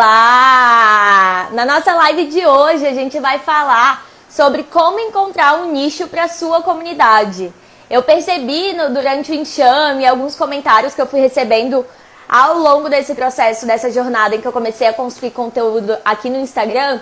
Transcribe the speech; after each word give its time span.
Olá! 0.00 1.50
Na 1.52 1.66
nossa 1.66 1.92
live 1.92 2.24
de 2.28 2.46
hoje 2.46 2.86
a 2.86 2.94
gente 2.94 3.20
vai 3.20 3.38
falar 3.38 4.06
sobre 4.30 4.62
como 4.62 4.98
encontrar 4.98 5.56
um 5.60 5.72
nicho 5.72 6.08
para 6.08 6.26
sua 6.26 6.62
comunidade. 6.62 7.52
Eu 7.90 8.02
percebi 8.02 8.72
no, 8.72 8.94
durante 8.94 9.30
o 9.30 9.34
enxame 9.34 10.06
alguns 10.06 10.34
comentários 10.34 10.94
que 10.94 11.02
eu 11.02 11.06
fui 11.06 11.20
recebendo 11.20 11.84
ao 12.26 12.56
longo 12.56 12.88
desse 12.88 13.14
processo, 13.14 13.66
dessa 13.66 13.90
jornada 13.90 14.34
em 14.34 14.40
que 14.40 14.48
eu 14.48 14.52
comecei 14.52 14.86
a 14.86 14.94
construir 14.94 15.32
conteúdo 15.32 15.94
aqui 16.02 16.30
no 16.30 16.40
Instagram, 16.40 16.98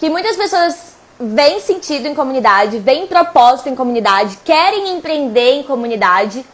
que 0.00 0.10
muitas 0.10 0.34
pessoas 0.34 0.96
veem 1.20 1.60
sentido 1.60 2.08
em 2.08 2.14
comunidade, 2.14 2.80
veem 2.80 3.06
propósito 3.06 3.68
em 3.68 3.76
comunidade, 3.76 4.36
querem 4.44 4.96
empreender 4.96 5.60
em 5.60 5.62
comunidade, 5.62 6.44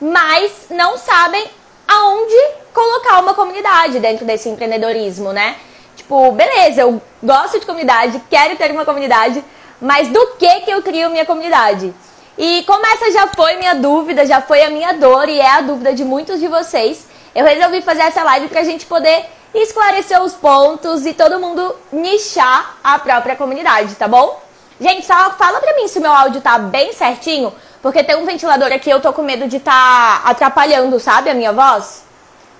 mas 0.00 0.66
não 0.70 0.96
sabem 0.96 1.44
aonde 1.92 2.34
colocar 2.72 3.20
uma 3.20 3.34
comunidade 3.34 3.98
dentro 3.98 4.24
desse 4.24 4.48
empreendedorismo, 4.48 5.32
né? 5.32 5.56
Tipo, 5.96 6.32
beleza, 6.32 6.82
eu 6.82 7.00
gosto 7.22 7.60
de 7.60 7.66
comunidade, 7.66 8.22
quero 8.30 8.56
ter 8.56 8.70
uma 8.70 8.84
comunidade, 8.84 9.44
mas 9.80 10.08
do 10.08 10.34
que 10.38 10.60
que 10.60 10.70
eu 10.70 10.82
crio 10.82 11.10
minha 11.10 11.26
comunidade? 11.26 11.92
E 12.38 12.62
como 12.66 12.84
essa 12.86 13.10
já 13.12 13.26
foi 13.26 13.56
minha 13.56 13.74
dúvida, 13.74 14.24
já 14.24 14.40
foi 14.40 14.62
a 14.62 14.70
minha 14.70 14.92
dor 14.94 15.28
e 15.28 15.38
é 15.38 15.50
a 15.50 15.60
dúvida 15.60 15.92
de 15.92 16.04
muitos 16.04 16.40
de 16.40 16.48
vocês, 16.48 17.06
eu 17.34 17.44
resolvi 17.44 17.82
fazer 17.82 18.02
essa 18.02 18.22
live 18.22 18.48
pra 18.48 18.64
gente 18.64 18.86
poder 18.86 19.26
esclarecer 19.54 20.22
os 20.22 20.32
pontos 20.32 21.04
e 21.04 21.12
todo 21.12 21.38
mundo 21.38 21.76
nichar 21.92 22.78
a 22.82 22.98
própria 22.98 23.36
comunidade, 23.36 23.94
tá 23.96 24.08
bom? 24.08 24.40
Gente, 24.80 25.06
só 25.06 25.30
fala 25.32 25.60
pra 25.60 25.76
mim 25.76 25.86
se 25.86 25.98
o 25.98 26.02
meu 26.02 26.12
áudio 26.12 26.40
tá 26.40 26.58
bem 26.58 26.92
certinho, 26.92 27.52
porque 27.82 28.04
tem 28.04 28.16
um 28.16 28.24
ventilador 28.24 28.72
aqui, 28.72 28.88
eu 28.88 29.00
tô 29.00 29.12
com 29.12 29.22
medo 29.22 29.48
de 29.48 29.58
tá 29.58 30.22
atrapalhando, 30.24 31.00
sabe, 31.00 31.28
a 31.28 31.34
minha 31.34 31.52
voz. 31.52 32.04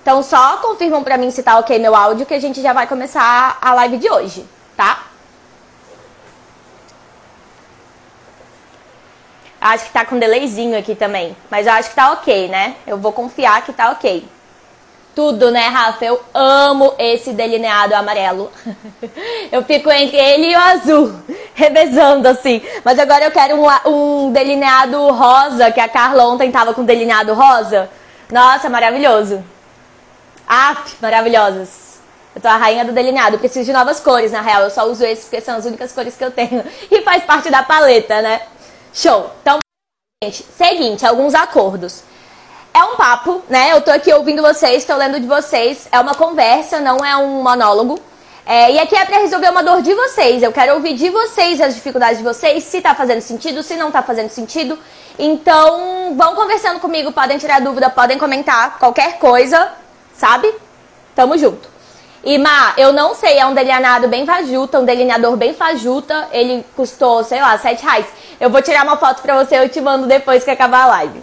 Então 0.01 0.21
só 0.21 0.57
confirmam 0.57 1.01
pra 1.01 1.17
mim 1.17 1.31
se 1.31 1.41
tá 1.41 1.57
ok 1.57 1.79
meu 1.79 1.95
áudio 1.95 2.25
que 2.25 2.33
a 2.33 2.39
gente 2.39 2.61
já 2.61 2.73
vai 2.73 2.85
começar 2.85 3.57
a 3.61 3.73
live 3.73 3.97
de 3.97 4.09
hoje, 4.09 4.45
tá? 4.75 5.03
Acho 9.61 9.85
que 9.85 9.93
tá 9.93 10.03
com 10.03 10.19
delayzinho 10.19 10.77
aqui 10.77 10.93
também, 10.93 11.37
mas 11.49 11.65
eu 11.65 11.71
acho 11.71 11.89
que 11.91 11.95
tá 11.95 12.11
ok, 12.11 12.49
né? 12.49 12.75
Eu 12.85 12.97
vou 12.97 13.13
confiar 13.13 13.63
que 13.63 13.71
tá 13.71 13.91
ok. 13.91 14.27
Tudo, 15.15 15.51
né, 15.51 15.67
Rafa? 15.67 16.03
Eu 16.03 16.19
amo 16.33 16.95
esse 16.97 17.31
delineado 17.31 17.95
amarelo. 17.95 18.51
eu 19.53 19.63
fico 19.63 19.89
entre 19.89 20.17
ele 20.17 20.51
e 20.51 20.55
o 20.55 20.59
azul, 20.59 21.13
revezando 21.53 22.27
assim. 22.27 22.61
Mas 22.83 22.99
agora 22.99 23.25
eu 23.25 23.31
quero 23.31 23.55
um, 23.55 23.67
um 23.89 24.31
delineado 24.31 25.11
rosa, 25.11 25.71
que 25.71 25.79
a 25.79 25.87
Carla 25.87 26.25
ontem 26.25 26.51
tava 26.51 26.73
com 26.73 26.83
delineado 26.83 27.33
rosa. 27.33 27.89
Nossa, 28.31 28.69
maravilhoso. 28.69 29.43
Ah, 30.47 30.75
maravilhosos. 31.01 31.83
Eu 32.35 32.41
tô 32.41 32.47
a 32.47 32.57
rainha 32.57 32.83
do 32.83 32.91
delineado. 32.91 33.37
Preciso 33.37 33.65
de 33.65 33.73
novas 33.73 33.99
cores, 33.99 34.31
na 34.31 34.41
real. 34.41 34.63
Eu 34.63 34.69
só 34.69 34.85
uso 34.85 35.05
esses 35.05 35.25
porque 35.25 35.41
são 35.41 35.55
as 35.55 35.65
únicas 35.65 35.91
cores 35.91 36.15
que 36.15 36.23
eu 36.23 36.31
tenho. 36.31 36.63
E 36.89 37.01
faz 37.01 37.23
parte 37.23 37.49
da 37.49 37.63
paleta, 37.63 38.21
né? 38.21 38.41
Show. 38.93 39.29
Então, 39.41 39.59
gente, 40.23 40.45
seguinte, 40.57 41.05
alguns 41.05 41.33
acordos. 41.33 42.03
É 42.73 42.83
um 42.83 42.95
papo, 42.95 43.43
né? 43.47 43.71
Eu 43.71 43.81
tô 43.81 43.91
aqui 43.91 44.11
ouvindo 44.11 44.41
vocês, 44.41 44.83
tô 44.83 44.95
lendo 44.95 45.19
de 45.19 45.27
vocês. 45.27 45.87
É 45.91 45.99
uma 45.99 46.15
conversa, 46.15 46.79
não 46.79 47.05
é 47.05 47.15
um 47.15 47.43
monólogo. 47.43 47.99
É, 48.45 48.73
e 48.73 48.79
aqui 48.79 48.95
é 48.95 49.05
para 49.05 49.19
resolver 49.19 49.49
uma 49.49 49.63
dor 49.63 49.81
de 49.81 49.93
vocês. 49.93 50.43
Eu 50.43 50.51
quero 50.51 50.73
ouvir 50.73 50.95
de 50.95 51.09
vocês 51.09 51.61
as 51.61 51.75
dificuldades 51.75 52.17
de 52.17 52.23
vocês, 52.23 52.63
se 52.63 52.81
tá 52.81 52.93
fazendo 52.93 53.21
sentido, 53.21 53.63
se 53.63 53.75
não 53.75 53.89
tá 53.89 54.03
fazendo 54.03 54.29
sentido. 54.29 54.77
Então, 55.17 56.15
vão 56.15 56.35
conversando 56.35 56.79
comigo, 56.79 57.11
podem 57.11 57.37
tirar 57.37 57.61
dúvida, 57.61 57.89
podem 57.89 58.17
comentar 58.17 58.77
qualquer 58.79 59.17
coisa 59.19 59.71
sabe? 60.15 60.53
Tamo 61.15 61.37
junto. 61.37 61.67
E, 62.23 62.37
Má, 62.37 62.73
eu 62.77 62.93
não 62.93 63.13
sei, 63.13 63.37
é 63.37 63.45
um 63.45 63.53
delineado 63.53 64.07
bem 64.07 64.25
fajuta, 64.25 64.79
um 64.79 64.85
delineador 64.85 65.35
bem 65.35 65.53
fajuta. 65.53 66.29
Ele 66.31 66.65
custou, 66.75 67.23
sei 67.23 67.41
lá, 67.41 67.57
7 67.57 67.83
reais. 67.83 68.05
Eu 68.39 68.49
vou 68.49 68.61
tirar 68.61 68.83
uma 68.83 68.95
foto 68.95 69.21
pra 69.21 69.43
você, 69.43 69.59
eu 69.59 69.67
te 69.67 69.81
mando 69.81 70.07
depois 70.07 70.43
que 70.43 70.51
acabar 70.51 70.83
a 70.83 70.87
live. 70.87 71.21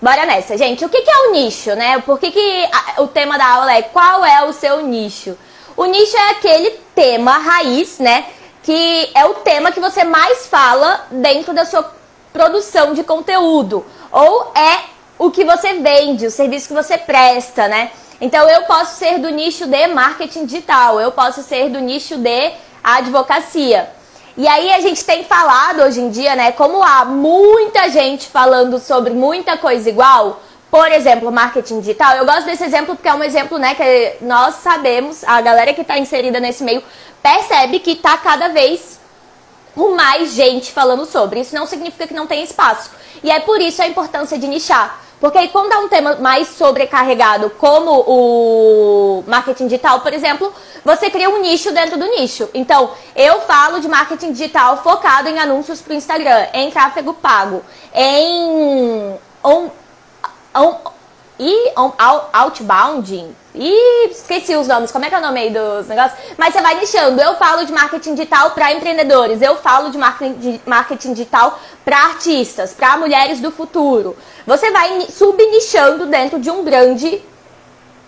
Bora 0.00 0.24
nessa, 0.24 0.56
gente. 0.56 0.84
O 0.84 0.88
que, 0.88 1.02
que 1.02 1.10
é 1.10 1.28
o 1.28 1.32
nicho, 1.32 1.74
né? 1.74 2.00
Por 2.00 2.18
que, 2.18 2.30
que 2.30 2.68
a, 2.72 3.02
o 3.02 3.08
tema 3.08 3.36
da 3.36 3.46
aula 3.46 3.74
é 3.74 3.82
qual 3.82 4.24
é 4.24 4.44
o 4.44 4.52
seu 4.52 4.80
nicho? 4.86 5.36
O 5.78 5.84
nicho 5.84 6.16
é 6.16 6.30
aquele 6.30 6.70
tema 6.92 7.38
raiz, 7.38 8.00
né? 8.00 8.26
Que 8.64 9.10
é 9.14 9.24
o 9.26 9.34
tema 9.34 9.70
que 9.70 9.78
você 9.78 10.02
mais 10.02 10.48
fala 10.48 11.06
dentro 11.08 11.54
da 11.54 11.64
sua 11.64 11.94
produção 12.32 12.94
de 12.94 13.04
conteúdo. 13.04 13.86
Ou 14.10 14.50
é 14.56 14.80
o 15.16 15.30
que 15.30 15.44
você 15.44 15.74
vende, 15.74 16.26
o 16.26 16.32
serviço 16.32 16.66
que 16.66 16.74
você 16.74 16.98
presta, 16.98 17.68
né? 17.68 17.92
Então 18.20 18.48
eu 18.50 18.62
posso 18.62 18.96
ser 18.96 19.20
do 19.20 19.30
nicho 19.30 19.66
de 19.68 19.86
marketing 19.86 20.46
digital, 20.46 21.00
eu 21.00 21.12
posso 21.12 21.44
ser 21.44 21.70
do 21.70 21.78
nicho 21.78 22.16
de 22.16 22.50
advocacia. 22.82 23.88
E 24.36 24.48
aí 24.48 24.72
a 24.72 24.80
gente 24.80 25.04
tem 25.04 25.22
falado 25.22 25.82
hoje 25.82 26.00
em 26.00 26.10
dia, 26.10 26.34
né, 26.34 26.50
como 26.50 26.82
há 26.82 27.04
muita 27.04 27.88
gente 27.88 28.26
falando 28.28 28.80
sobre 28.80 29.12
muita 29.12 29.56
coisa 29.56 29.88
igual, 29.88 30.40
por 30.70 30.90
exemplo, 30.92 31.32
marketing 31.32 31.80
digital. 31.80 32.16
Eu 32.16 32.26
gosto 32.26 32.44
desse 32.44 32.64
exemplo 32.64 32.94
porque 32.94 33.08
é 33.08 33.14
um 33.14 33.24
exemplo, 33.24 33.58
né, 33.58 33.74
que 33.74 34.16
nós 34.20 34.56
sabemos, 34.56 35.24
a 35.24 35.40
galera 35.40 35.72
que 35.72 35.80
está 35.80 35.98
inserida 35.98 36.38
nesse 36.40 36.62
meio 36.62 36.82
percebe 37.22 37.80
que 37.80 37.92
está 37.92 38.16
cada 38.18 38.48
vez 38.48 39.00
com 39.74 39.94
mais 39.94 40.32
gente 40.32 40.72
falando 40.72 41.06
sobre. 41.06 41.40
Isso 41.40 41.54
não 41.54 41.66
significa 41.66 42.06
que 42.06 42.14
não 42.14 42.26
tem 42.26 42.42
espaço. 42.42 42.90
E 43.22 43.30
é 43.30 43.40
por 43.40 43.60
isso 43.60 43.80
a 43.80 43.86
importância 43.86 44.38
de 44.38 44.46
nichar. 44.46 45.00
Porque 45.20 45.38
aí 45.38 45.48
quando 45.48 45.72
é 45.72 45.78
um 45.78 45.88
tema 45.88 46.16
mais 46.16 46.48
sobrecarregado, 46.48 47.50
como 47.50 48.04
o 48.06 49.24
marketing 49.26 49.64
digital, 49.66 50.00
por 50.00 50.12
exemplo, 50.12 50.52
você 50.84 51.10
cria 51.10 51.28
um 51.28 51.40
nicho 51.40 51.72
dentro 51.72 51.98
do 51.98 52.06
nicho. 52.06 52.48
Então, 52.54 52.92
eu 53.16 53.40
falo 53.40 53.80
de 53.80 53.88
marketing 53.88 54.32
digital 54.32 54.80
focado 54.82 55.28
em 55.28 55.38
anúncios 55.38 55.80
para 55.80 55.92
o 55.92 55.96
Instagram, 55.96 56.46
em 56.52 56.70
tráfego 56.70 57.14
pago, 57.14 57.64
em 57.92 59.16
outbounding, 62.32 63.34
e 63.54 64.08
esqueci 64.10 64.54
os 64.54 64.68
nomes, 64.68 64.92
como 64.92 65.04
é 65.04 65.08
que 65.08 65.14
é 65.14 65.18
o 65.18 65.20
nome 65.20 65.40
aí 65.40 65.50
dos 65.50 65.88
negócios? 65.88 66.18
Mas 66.36 66.54
você 66.54 66.60
vai 66.60 66.78
nichando. 66.78 67.20
Eu 67.20 67.34
falo 67.36 67.64
de 67.64 67.72
marketing 67.72 68.14
digital 68.14 68.52
para 68.52 68.72
empreendedores, 68.72 69.42
eu 69.42 69.56
falo 69.56 69.90
de 69.90 69.98
marketing, 69.98 70.60
marketing 70.64 71.12
digital 71.12 71.58
para 71.84 71.96
artistas, 71.96 72.72
para 72.72 72.96
mulheres 72.96 73.40
do 73.40 73.50
futuro. 73.50 74.16
Você 74.46 74.70
vai 74.70 75.06
subnichando 75.10 76.06
dentro 76.06 76.38
de 76.38 76.50
um 76.50 76.62
grande 76.62 77.20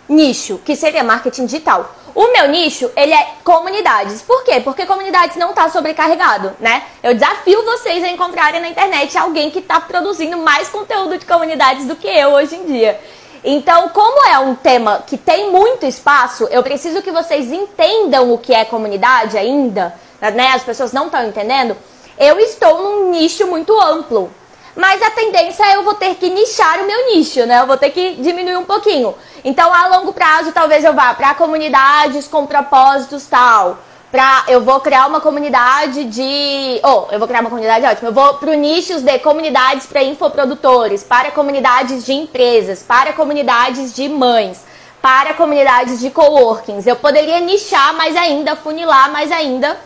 nicho, 0.09 0.59
que 0.64 0.76
seria 0.76 1.03
marketing 1.03 1.47
digital. 1.47 1.94
O 2.14 2.32
meu 2.32 2.48
nicho, 2.48 2.91
ele 2.97 3.12
é 3.12 3.34
comunidades. 3.44 4.22
Por 4.22 4.44
quê? 4.44 4.60
Porque 4.60 4.84
comunidades 4.84 5.36
não 5.36 5.50
está 5.50 5.69
sobrecarregado, 5.69 6.53
né? 6.59 6.82
Eu 7.03 7.14
desafio 7.14 7.64
vocês 7.64 8.03
a 8.03 8.09
encontrarem 8.09 8.60
na 8.60 8.69
internet 8.69 9.16
alguém 9.16 9.50
que 9.50 9.60
está 9.60 9.80
produzindo 9.80 10.36
mais 10.36 10.69
conteúdo 10.69 11.19
de 11.19 11.26
comunidades 11.26 11.86
do 11.86 11.97
que 11.97 12.09
eu 12.09 12.30
hoje 12.30 12.56
em 12.56 12.64
dia. 12.64 13.00
Então, 13.43 13.89
como 13.89 14.27
é 14.27 14.39
um 14.39 14.55
tema 14.55 15.03
que 15.06 15.17
tem 15.17 15.51
muito 15.51 15.87
espaço, 15.87 16.45
eu 16.51 16.62
preciso 16.62 17.01
que 17.01 17.11
vocês 17.11 17.51
entendam 17.51 18.33
o 18.33 18.39
que 18.39 18.53
é 18.53 18.65
comunidade 18.65 19.39
ainda, 19.39 19.95
né? 20.21 20.53
As 20.55 20.62
pessoas 20.62 20.93
não 20.93 21.06
estão 21.06 21.27
entendendo. 21.27 21.77
Eu 22.19 22.39
estou 22.39 22.83
num 22.83 23.11
nicho 23.11 23.47
muito 23.47 23.78
amplo. 23.81 24.31
Mas 24.77 25.03
a 25.03 25.11
tendência 25.11 25.65
é 25.65 25.77
eu 25.77 25.83
vou 25.83 25.95
ter 25.95 26.15
que 26.15 26.31
nichar 26.31 26.81
o 26.81 26.87
meu 26.87 27.15
nicho, 27.15 27.45
né? 27.45 27.61
Eu 27.61 27.67
vou 27.67 27.77
ter 27.77 27.91
que 27.91 28.17
diminuir 28.17 28.56
um 28.56 28.65
pouquinho. 28.65 29.15
Então, 29.43 29.72
a 29.72 29.89
longo 29.89 30.12
prazo, 30.12 30.53
talvez 30.53 30.84
eu 30.84 30.93
vá 30.93 31.12
para 31.15 31.34
comunidades 31.34 32.28
com 32.28 32.47
propósitos 32.47 33.27
tal 33.27 33.78
pra, 34.10 34.44
eu 34.48 34.60
vou 34.62 34.81
criar 34.81 35.06
uma 35.06 35.21
comunidade 35.21 36.04
de. 36.04 36.81
Oh, 36.82 37.06
eu 37.10 37.19
vou 37.19 37.28
criar 37.28 37.41
uma 37.41 37.50
comunidade 37.50 37.84
ótima. 37.87 38.09
Eu 38.09 38.15
vou 38.15 38.34
pro 38.34 38.53
nichos 38.54 39.03
de 39.03 39.19
comunidades 39.21 39.87
para 39.87 40.03
infoprodutores, 40.03 41.03
para 41.03 41.31
comunidades 41.31 42.04
de 42.04 42.12
empresas, 42.12 42.82
para 42.82 43.12
comunidades 43.12 43.94
de 43.94 44.09
mães, 44.09 44.65
para 45.00 45.34
comunidades 45.34 46.00
de 46.00 46.10
coworkings. 46.10 46.87
Eu 46.87 46.97
poderia 46.97 47.41
nichar 47.41 47.94
mais 47.94 48.16
ainda, 48.16 48.57
funilar 48.57 49.10
mais 49.10 49.30
ainda 49.30 49.78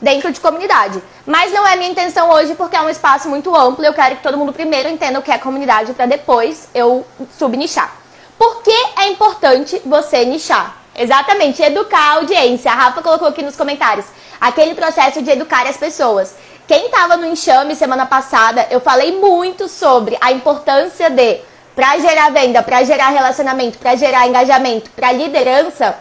dentro 0.00 0.32
de 0.32 0.40
comunidade. 0.40 1.02
Mas 1.26 1.52
não 1.52 1.66
é 1.66 1.76
minha 1.76 1.90
intenção 1.90 2.30
hoje 2.30 2.54
porque 2.54 2.76
é 2.76 2.80
um 2.80 2.88
espaço 2.88 3.28
muito 3.28 3.54
amplo. 3.54 3.84
Eu 3.84 3.94
quero 3.94 4.16
que 4.16 4.22
todo 4.22 4.38
mundo 4.38 4.52
primeiro 4.52 4.88
entenda 4.88 5.18
o 5.18 5.22
que 5.22 5.30
é 5.30 5.38
comunidade 5.38 5.92
para 5.92 6.06
depois 6.06 6.68
eu 6.74 7.06
subnichar. 7.38 7.94
Por 8.38 8.62
que 8.62 8.72
é 8.96 9.08
importante 9.08 9.80
você 9.84 10.24
nichar? 10.24 10.79
Exatamente, 10.96 11.62
educar 11.62 11.98
a 11.98 12.14
audiência. 12.14 12.70
A 12.70 12.74
Rafa 12.74 13.02
colocou 13.02 13.28
aqui 13.28 13.42
nos 13.42 13.56
comentários. 13.56 14.06
Aquele 14.40 14.74
processo 14.74 15.22
de 15.22 15.30
educar 15.30 15.66
as 15.66 15.76
pessoas. 15.76 16.34
Quem 16.66 16.86
estava 16.86 17.16
no 17.16 17.26
enxame 17.26 17.74
semana 17.74 18.06
passada, 18.06 18.66
eu 18.70 18.80
falei 18.80 19.18
muito 19.18 19.68
sobre 19.68 20.16
a 20.20 20.30
importância 20.30 21.10
de, 21.10 21.40
para 21.74 21.98
gerar 21.98 22.30
venda, 22.30 22.62
para 22.62 22.84
gerar 22.84 23.08
relacionamento, 23.08 23.78
para 23.78 23.96
gerar 23.96 24.28
engajamento, 24.28 24.90
para 24.90 25.10
liderança, 25.10 25.98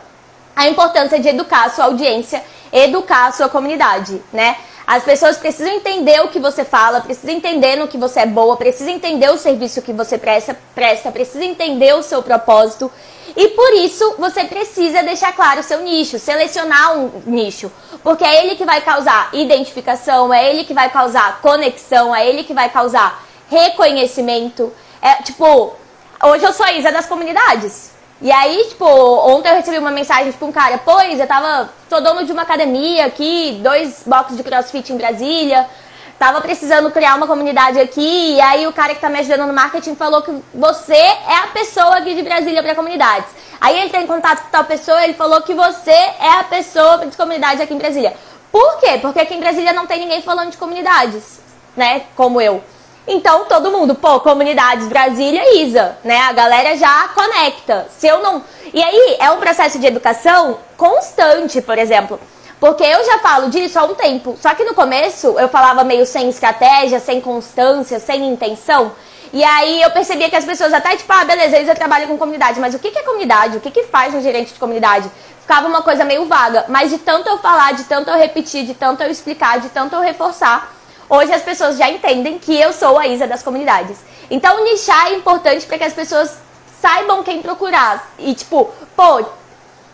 a 0.56 0.68
importância 0.68 1.20
de 1.20 1.30
educar 1.30 1.66
a 1.66 1.70
sua 1.70 1.86
audiência, 1.86 2.44
educar 2.72 3.28
a 3.28 3.32
sua 3.32 3.50
comunidade, 3.50 4.22
né? 4.32 4.58
As 4.86 5.04
pessoas 5.04 5.38
precisam 5.38 5.72
entender 5.72 6.20
o 6.22 6.30
que 6.30 6.40
você 6.40 6.66
fala, 6.66 7.02
precisam 7.02 7.36
entender 7.36 7.76
no 7.76 7.88
que 7.88 7.98
você 7.98 8.22
é 8.22 8.26
boa, 8.26 8.58
precisam 8.58 8.94
entender 8.94 9.30
o 9.30 9.38
serviço 9.38 9.82
que 9.82 9.94
você 9.94 10.18
presta, 10.18 10.58
presta, 10.74 11.12
precisam 11.12 11.44
entender 11.44 11.94
o 11.94 12.02
seu 12.02 12.24
propósito. 12.24 12.92
E 13.36 13.50
por 13.50 13.74
isso 13.74 14.16
você 14.18 14.44
precisa 14.46 15.04
deixar 15.04 15.34
claro 15.34 15.60
o 15.60 15.64
seu 15.64 15.82
nicho, 15.82 16.20
selecionar 16.20 16.98
um 16.98 17.22
nicho, 17.26 17.72
porque 18.04 18.24
é 18.24 18.44
ele 18.44 18.56
que 18.56 18.66
vai 18.66 18.82
causar 18.82 19.30
identificação, 19.34 20.34
é 20.34 20.50
ele 20.50 20.64
que 20.64 20.74
vai 20.74 20.90
causar 20.90 21.40
conexão, 21.42 22.16
é 22.16 22.28
ele 22.28 22.44
que 22.44 22.54
vai 22.54 22.70
causar 22.70 23.24
reconhecimento. 23.50 24.74
É 25.02 25.16
tipo, 25.24 25.74
hoje 26.24 26.44
eu 26.44 26.54
sou 26.54 26.66
a 26.66 26.74
Isa 26.74 26.92
das 26.92 27.06
comunidades. 27.06 27.90
E 28.22 28.32
aí, 28.32 28.66
tipo, 28.68 28.86
ontem 28.86 29.50
eu 29.50 29.56
recebi 29.56 29.78
uma 29.78 29.92
mensagem, 29.92 30.32
tipo, 30.32 30.46
um 30.46 30.52
cara, 30.52 30.78
pois, 30.84 31.20
eu 31.20 31.26
tava, 31.26 31.70
sou 31.90 32.02
dono 32.02 32.26
de 32.26 32.34
uma 32.34 32.42
academia 32.42 33.06
aqui, 33.06 33.60
dois 33.64 34.04
boxes 34.06 34.36
de 34.36 34.44
crossfit 34.44 34.92
em 34.92 34.98
Brasília, 34.98 35.66
tava 36.20 36.42
precisando 36.42 36.92
criar 36.92 37.16
uma 37.16 37.26
comunidade 37.26 37.80
aqui, 37.80 38.36
e 38.36 38.42
aí 38.42 38.68
o 38.68 38.74
cara 38.74 38.94
que 38.94 39.00
tá 39.00 39.10
me 39.10 39.20
ajudando 39.20 39.48
no 39.48 39.54
marketing 39.54 39.96
falou 39.96 40.22
que 40.22 40.32
você 40.54 40.94
é 40.94 41.38
a 41.44 41.48
pessoa 41.48 41.96
aqui 41.98 42.14
de 42.14 42.22
Brasília 42.22 42.62
para 42.62 42.76
comunidades. 42.76 43.30
Aí 43.60 43.80
ele 43.80 43.90
tem 43.90 44.06
contato 44.06 44.44
com 44.44 44.50
tal 44.50 44.66
pessoa, 44.66 45.02
ele 45.02 45.14
falou 45.14 45.42
que 45.42 45.54
você 45.54 45.92
é 45.92 46.40
a 46.40 46.44
pessoa 46.44 47.06
de 47.06 47.16
comunidades 47.16 47.62
aqui 47.62 47.74
em 47.74 47.78
Brasília. 47.78 48.14
Por 48.52 48.80
quê? 48.80 49.00
Porque 49.02 49.20
aqui 49.20 49.34
em 49.34 49.40
Brasília 49.40 49.72
não 49.72 49.88
tem 49.88 50.00
ninguém 50.00 50.22
falando 50.22 50.52
de 50.52 50.58
comunidades, 50.58 51.40
né? 51.76 52.04
Como 52.16 52.42
eu. 52.42 52.62
Então 53.08 53.46
todo 53.46 53.72
mundo, 53.72 53.96
pô, 53.96 54.20
comunidades 54.20 54.88
Brasília, 54.88 55.62
Isa, 55.62 55.98
né? 56.04 56.20
A 56.22 56.34
galera 56.34 56.76
já 56.76 57.08
conecta. 57.10 57.88
Se 57.98 58.08
eu 58.08 58.22
não. 58.22 58.44
E 58.74 58.84
aí 58.84 59.18
é 59.20 59.32
um 59.32 59.38
processo 59.38 59.80
de 59.80 59.88
educação 59.88 60.60
constante, 60.76 61.62
por 61.62 61.78
exemplo. 61.78 62.20
Porque 62.60 62.84
eu 62.84 63.06
já 63.06 63.20
falo 63.20 63.50
disso 63.50 63.80
há 63.80 63.84
um 63.84 63.96
tempo. 63.96 64.38
Só 64.42 64.54
que 64.54 64.64
no 64.64 64.74
começo 64.74 65.40
eu 65.40 65.48
falava 65.48 65.84
meio 65.84 66.06
sem 66.06 66.30
estratégia, 66.30 67.00
sem 67.00 67.22
constância, 67.22 68.00
sem 68.00 68.28
intenção. 68.28 68.92
E 69.32 69.44
aí 69.44 69.82
eu 69.82 69.92
percebia 69.92 70.30
que 70.30 70.36
as 70.36 70.46
pessoas 70.46 70.74
até, 70.74 70.96
tipo, 70.98 71.12
ah, 71.14 71.24
beleza, 71.24 71.60
Isa 71.60 71.76
trabalha 71.76 72.08
com 72.08 72.18
comunidade, 72.18 72.60
mas 72.60 72.74
o 72.74 72.80
que 72.80 72.88
é 72.88 73.04
comunidade? 73.04 73.58
O 73.58 73.62
que 73.62 73.84
faz 73.84 74.14
um 74.14 74.22
gerente 74.22 74.54
de 74.54 74.60
comunidade? 74.60 75.10
Ficava 75.42 75.68
uma 75.68 75.82
coisa 75.82 76.04
meio 76.04 76.26
vaga. 76.26 76.66
Mas 76.68 76.90
de 76.90 76.98
tanto 76.98 77.30
eu 77.30 77.38
falar, 77.38 77.74
de 77.74 77.84
tanto 77.84 78.10
eu 78.10 78.18
repetir, 78.18 78.66
de 78.66 78.74
tanto 78.74 79.04
eu 79.04 79.10
explicar, 79.10 79.60
de 79.60 79.70
tanto 79.70 79.96
eu 79.96 80.02
reforçar, 80.02 80.74
Hoje 81.10 81.34
as 81.34 81.42
pessoas 81.42 81.76
já 81.76 81.90
entendem 81.90 82.38
que 82.38 82.56
eu 82.56 82.72
sou 82.72 83.00
a 83.00 83.08
Isa 83.08 83.26
das 83.26 83.42
comunidades. 83.42 83.98
Então, 84.30 84.64
nichar 84.64 85.08
é 85.08 85.16
importante 85.16 85.66
para 85.66 85.80
que 85.80 85.84
as 85.84 85.94
pessoas 85.94 86.38
saibam 86.80 87.24
quem 87.24 87.42
procurar. 87.42 88.14
E, 88.20 88.36
tipo, 88.36 88.70
pô, 88.96 89.26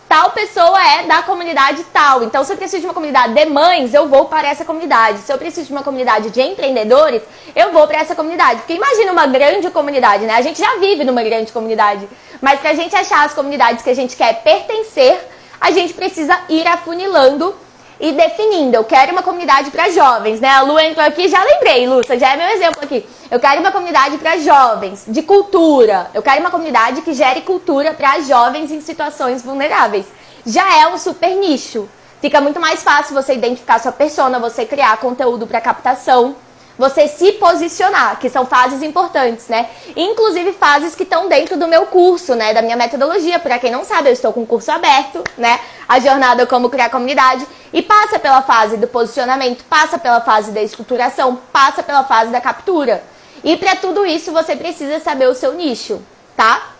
tal 0.08 0.30
pessoa 0.30 0.78
é 0.82 1.04
da 1.04 1.22
comunidade 1.22 1.84
tal. 1.92 2.22
Então, 2.22 2.44
se 2.44 2.52
eu 2.52 2.56
preciso 2.56 2.80
de 2.80 2.86
uma 2.86 2.94
comunidade 2.94 3.34
de 3.34 3.46
mães, 3.46 3.92
eu 3.92 4.08
vou 4.08 4.26
para 4.26 4.48
essa 4.48 4.64
comunidade. 4.64 5.18
Se 5.18 5.32
eu 5.32 5.38
preciso 5.38 5.66
de 5.66 5.72
uma 5.72 5.82
comunidade 5.82 6.30
de 6.30 6.40
empreendedores, 6.40 7.22
eu 7.54 7.72
vou 7.72 7.86
para 7.86 7.98
essa 7.98 8.14
comunidade. 8.14 8.60
Porque 8.60 8.74
imagina 8.74 9.12
uma 9.12 9.26
grande 9.26 9.70
comunidade, 9.70 10.24
né? 10.24 10.34
A 10.34 10.42
gente 10.42 10.58
já 10.58 10.76
vive 10.76 11.04
numa 11.04 11.22
grande 11.22 11.52
comunidade. 11.52 12.08
Mas 12.40 12.60
para 12.60 12.70
a 12.70 12.74
gente 12.74 12.94
achar 12.94 13.24
as 13.24 13.34
comunidades 13.34 13.82
que 13.82 13.90
a 13.90 13.94
gente 13.94 14.16
quer 14.16 14.42
pertencer, 14.42 15.18
a 15.60 15.70
gente 15.70 15.94
precisa 15.94 16.38
ir 16.48 16.66
afunilando 16.66 17.54
e 17.98 18.12
definindo, 18.12 18.76
eu 18.76 18.84
quero 18.84 19.12
uma 19.12 19.22
comunidade 19.22 19.70
para 19.70 19.90
jovens, 19.90 20.40
né? 20.40 20.48
A 20.48 20.60
Lu 20.60 20.78
entrou 20.78 21.04
aqui, 21.04 21.28
já 21.28 21.42
lembrei, 21.42 21.86
Lu, 21.86 22.02
já 22.18 22.32
é 22.32 22.36
meu 22.36 22.48
exemplo 22.48 22.80
aqui. 22.82 23.06
Eu 23.30 23.40
quero 23.40 23.60
uma 23.60 23.72
comunidade 23.72 24.18
para 24.18 24.36
jovens, 24.36 25.04
de 25.08 25.22
cultura. 25.22 26.10
Eu 26.12 26.22
quero 26.22 26.40
uma 26.40 26.50
comunidade 26.50 27.00
que 27.02 27.14
gere 27.14 27.40
cultura 27.40 27.94
para 27.94 28.20
jovens 28.20 28.70
em 28.70 28.80
situações 28.80 29.42
vulneráveis. 29.42 30.06
Já 30.44 30.78
é 30.78 30.86
um 30.88 30.98
super 30.98 31.34
nicho. 31.36 31.88
Fica 32.20 32.40
muito 32.40 32.60
mais 32.60 32.82
fácil 32.82 33.14
você 33.14 33.34
identificar 33.34 33.78
sua 33.78 33.92
persona, 33.92 34.38
você 34.38 34.64
criar 34.64 34.96
conteúdo 34.98 35.46
para 35.46 35.60
captação 35.60 36.36
você 36.78 37.08
se 37.08 37.32
posicionar, 37.32 38.18
que 38.18 38.28
são 38.28 38.44
fases 38.44 38.82
importantes, 38.82 39.48
né? 39.48 39.68
Inclusive 39.96 40.52
fases 40.52 40.94
que 40.94 41.04
estão 41.04 41.28
dentro 41.28 41.56
do 41.56 41.66
meu 41.66 41.86
curso, 41.86 42.34
né? 42.34 42.52
Da 42.52 42.60
minha 42.60 42.76
metodologia. 42.76 43.38
Para 43.38 43.58
quem 43.58 43.70
não 43.70 43.84
sabe, 43.84 44.08
eu 44.08 44.12
estou 44.12 44.32
com 44.32 44.42
um 44.42 44.46
curso 44.46 44.70
aberto, 44.70 45.24
né? 45.38 45.58
A 45.88 45.98
jornada 45.98 46.46
como 46.46 46.68
criar 46.68 46.90
comunidade 46.90 47.46
e 47.72 47.82
passa 47.82 48.18
pela 48.18 48.42
fase 48.42 48.76
do 48.76 48.86
posicionamento, 48.86 49.64
passa 49.64 49.98
pela 49.98 50.20
fase 50.20 50.50
da 50.52 50.62
estruturação, 50.62 51.38
passa 51.52 51.82
pela 51.82 52.04
fase 52.04 52.30
da 52.30 52.40
captura. 52.40 53.02
E 53.42 53.56
para 53.56 53.76
tudo 53.76 54.04
isso 54.04 54.32
você 54.32 54.56
precisa 54.56 55.00
saber 55.00 55.28
o 55.28 55.34
seu 55.34 55.54
nicho, 55.54 56.02
tá? 56.36 56.70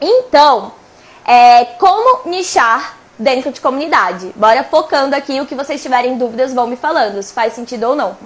Então, 0.00 0.72
é, 1.24 1.64
como 1.78 2.28
nichar 2.28 2.96
dentro 3.18 3.50
de 3.50 3.60
comunidade? 3.60 4.32
Bora 4.36 4.64
focando 4.64 5.14
aqui 5.14 5.40
o 5.40 5.46
que 5.46 5.54
vocês 5.54 5.82
tiverem 5.82 6.18
dúvidas 6.18 6.52
vão 6.52 6.66
me 6.66 6.76
falando, 6.76 7.22
se 7.22 7.32
faz 7.32 7.52
sentido 7.52 7.84
ou 7.84 7.96
não. 7.96 8.16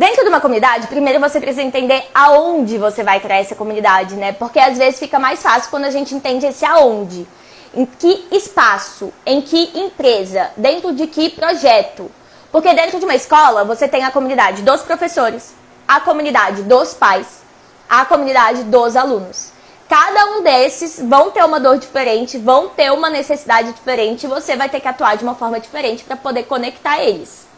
Dentro 0.00 0.22
de 0.22 0.30
uma 0.30 0.40
comunidade, 0.40 0.86
primeiro 0.86 1.20
você 1.20 1.38
precisa 1.38 1.60
entender 1.60 2.02
aonde 2.14 2.78
você 2.78 3.04
vai 3.04 3.20
criar 3.20 3.36
essa 3.36 3.54
comunidade, 3.54 4.14
né? 4.14 4.32
Porque 4.32 4.58
às 4.58 4.78
vezes 4.78 4.98
fica 4.98 5.18
mais 5.18 5.42
fácil 5.42 5.68
quando 5.68 5.84
a 5.84 5.90
gente 5.90 6.14
entende 6.14 6.46
esse 6.46 6.64
aonde. 6.64 7.28
Em 7.74 7.84
que 7.84 8.26
espaço, 8.32 9.12
em 9.26 9.42
que 9.42 9.78
empresa, 9.78 10.52
dentro 10.56 10.94
de 10.94 11.06
que 11.06 11.28
projeto. 11.28 12.10
Porque 12.50 12.72
dentro 12.72 12.98
de 12.98 13.04
uma 13.04 13.14
escola 13.14 13.62
você 13.62 13.86
tem 13.86 14.02
a 14.02 14.10
comunidade 14.10 14.62
dos 14.62 14.80
professores, 14.80 15.54
a 15.86 16.00
comunidade 16.00 16.62
dos 16.62 16.94
pais, 16.94 17.42
a 17.86 18.02
comunidade 18.06 18.62
dos 18.64 18.96
alunos. 18.96 19.52
Cada 19.86 20.24
um 20.30 20.42
desses 20.42 20.98
vão 20.98 21.30
ter 21.30 21.44
uma 21.44 21.60
dor 21.60 21.76
diferente, 21.76 22.38
vão 22.38 22.70
ter 22.70 22.90
uma 22.90 23.10
necessidade 23.10 23.74
diferente 23.74 24.24
e 24.24 24.30
você 24.30 24.56
vai 24.56 24.70
ter 24.70 24.80
que 24.80 24.88
atuar 24.88 25.18
de 25.18 25.24
uma 25.24 25.34
forma 25.34 25.60
diferente 25.60 26.04
para 26.04 26.16
poder 26.16 26.44
conectar 26.44 27.04
eles. 27.04 27.49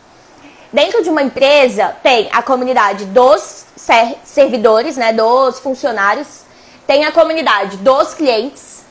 Dentro 0.73 1.03
de 1.03 1.11
uma 1.11 1.23
empresa 1.23 1.95
tem 2.03 2.31
a 2.33 2.43
comunidade 2.43 3.05
dos 3.05 3.67
servidores, 4.25 4.97
né, 4.97 5.13
dos 5.13 5.59
funcionários, 5.59 6.43
tem 6.87 7.05
a 7.05 7.13
comunidade 7.13 7.77
dos 7.77 8.15
clientes, 8.15 8.83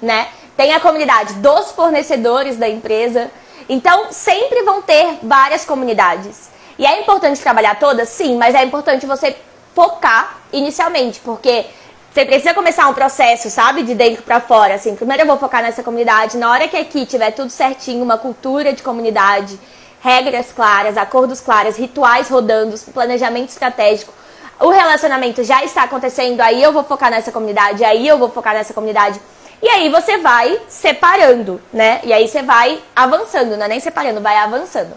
né? 0.00 0.28
Tem 0.56 0.72
a 0.72 0.80
comunidade 0.80 1.34
dos 1.34 1.72
fornecedores 1.72 2.56
da 2.56 2.68
empresa. 2.68 3.30
Então, 3.68 4.06
sempre 4.10 4.62
vão 4.62 4.80
ter 4.80 5.18
várias 5.22 5.64
comunidades. 5.64 6.48
E 6.78 6.86
é 6.86 7.00
importante 7.02 7.40
trabalhar 7.40 7.78
todas? 7.78 8.08
Sim, 8.08 8.36
mas 8.36 8.54
é 8.54 8.64
importante 8.64 9.04
você 9.04 9.36
focar 9.74 10.38
inicialmente, 10.52 11.20
porque 11.20 11.66
você 12.12 12.24
precisa 12.24 12.54
começar 12.54 12.88
um 12.88 12.94
processo, 12.94 13.50
sabe, 13.50 13.82
de 13.82 13.94
dentro 13.94 14.22
para 14.22 14.40
fora. 14.40 14.74
Assim, 14.74 14.96
primeiro 14.96 15.22
eu 15.22 15.26
vou 15.26 15.36
focar 15.38 15.62
nessa 15.62 15.82
comunidade. 15.82 16.38
Na 16.38 16.50
hora 16.50 16.66
que 16.66 16.76
aqui 16.76 17.04
tiver 17.04 17.30
tudo 17.32 17.50
certinho, 17.50 18.02
uma 18.02 18.16
cultura 18.16 18.72
de 18.72 18.82
comunidade, 18.82 19.60
regras 20.06 20.52
claras, 20.54 20.96
acordos 20.96 21.40
claros, 21.40 21.76
rituais 21.76 22.28
rodando, 22.28 22.78
planejamento 22.94 23.48
estratégico. 23.48 24.14
O 24.60 24.68
relacionamento 24.68 25.42
já 25.42 25.64
está 25.64 25.82
acontecendo, 25.82 26.40
aí 26.40 26.62
eu 26.62 26.72
vou 26.72 26.84
focar 26.84 27.10
nessa 27.10 27.32
comunidade, 27.32 27.84
aí 27.84 28.06
eu 28.06 28.16
vou 28.16 28.30
focar 28.30 28.54
nessa 28.54 28.72
comunidade. 28.72 29.20
E 29.60 29.68
aí 29.68 29.88
você 29.88 30.18
vai 30.18 30.60
separando, 30.68 31.60
né? 31.72 32.00
E 32.04 32.12
aí 32.12 32.28
você 32.28 32.40
vai 32.40 32.80
avançando, 32.94 33.56
não 33.56 33.64
é 33.64 33.68
nem 33.68 33.80
separando, 33.80 34.20
vai 34.20 34.36
avançando. 34.36 34.94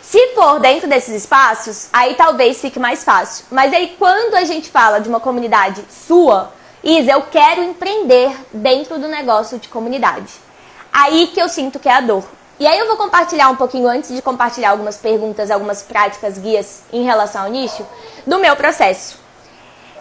Se 0.00 0.28
for 0.28 0.60
dentro 0.60 0.88
desses 0.88 1.24
espaços, 1.24 1.88
aí 1.92 2.14
talvez 2.14 2.60
fique 2.60 2.78
mais 2.78 3.02
fácil. 3.02 3.46
Mas 3.50 3.72
aí 3.72 3.96
quando 3.98 4.36
a 4.36 4.44
gente 4.44 4.70
fala 4.70 5.00
de 5.00 5.08
uma 5.08 5.18
comunidade 5.18 5.84
sua, 5.90 6.52
Isa, 6.84 7.10
eu 7.10 7.22
quero 7.22 7.64
empreender 7.64 8.30
dentro 8.52 8.96
do 8.96 9.08
negócio 9.08 9.58
de 9.58 9.66
comunidade. 9.66 10.32
Aí 10.92 11.26
que 11.34 11.40
eu 11.42 11.48
sinto 11.48 11.80
que 11.80 11.88
é 11.88 11.94
a 11.94 12.00
dor. 12.00 12.37
E 12.60 12.66
aí 12.66 12.78
eu 12.78 12.86
vou 12.88 12.96
compartilhar 12.96 13.48
um 13.50 13.56
pouquinho, 13.56 13.88
antes 13.88 14.12
de 14.12 14.20
compartilhar 14.20 14.70
algumas 14.70 14.96
perguntas, 14.96 15.50
algumas 15.50 15.82
práticas, 15.82 16.38
guias 16.38 16.82
em 16.92 17.04
relação 17.04 17.42
ao 17.44 17.50
nicho, 17.50 17.86
do 18.26 18.38
meu 18.38 18.56
processo. 18.56 19.18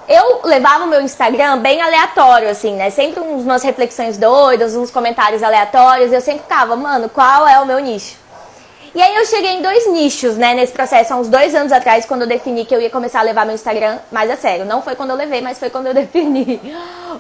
Eu 0.08 0.42
levava 0.44 0.86
o 0.86 0.88
meu 0.88 1.02
Instagram 1.02 1.60
bem 1.60 1.82
aleatório, 1.82 2.50
assim, 2.50 2.74
né? 2.76 2.90
Sempre 2.90 3.20
umas 3.20 3.62
reflexões 3.62 4.18
doidas, 4.18 4.74
uns 4.74 4.90
comentários 4.90 5.44
aleatórios. 5.44 6.14
Eu 6.14 6.22
sempre 6.22 6.44
ficava, 6.44 6.76
mano, 6.76 7.10
qual 7.10 7.46
é 7.48 7.60
o 7.60 7.66
meu 7.66 7.78
nicho? 7.80 8.16
E 8.98 9.00
aí 9.00 9.16
eu 9.16 9.28
cheguei 9.28 9.52
em 9.52 9.62
dois 9.62 9.88
nichos, 9.92 10.38
né, 10.38 10.56
nesse 10.56 10.74
processo, 10.74 11.14
há 11.14 11.18
uns 11.18 11.28
dois 11.28 11.54
anos 11.54 11.72
atrás, 11.72 12.04
quando 12.04 12.22
eu 12.24 12.28
defini 12.28 12.66
que 12.66 12.74
eu 12.74 12.82
ia 12.82 12.90
começar 12.90 13.20
a 13.20 13.22
levar 13.22 13.46
meu 13.46 13.54
Instagram 13.54 14.00
mais 14.12 14.28
a 14.32 14.36
sério. 14.36 14.66
Não 14.66 14.82
foi 14.82 14.96
quando 14.96 15.12
eu 15.12 15.16
levei, 15.16 15.40
mas 15.40 15.60
foi 15.60 15.70
quando 15.70 15.86
eu 15.86 15.94
defini. 15.94 16.60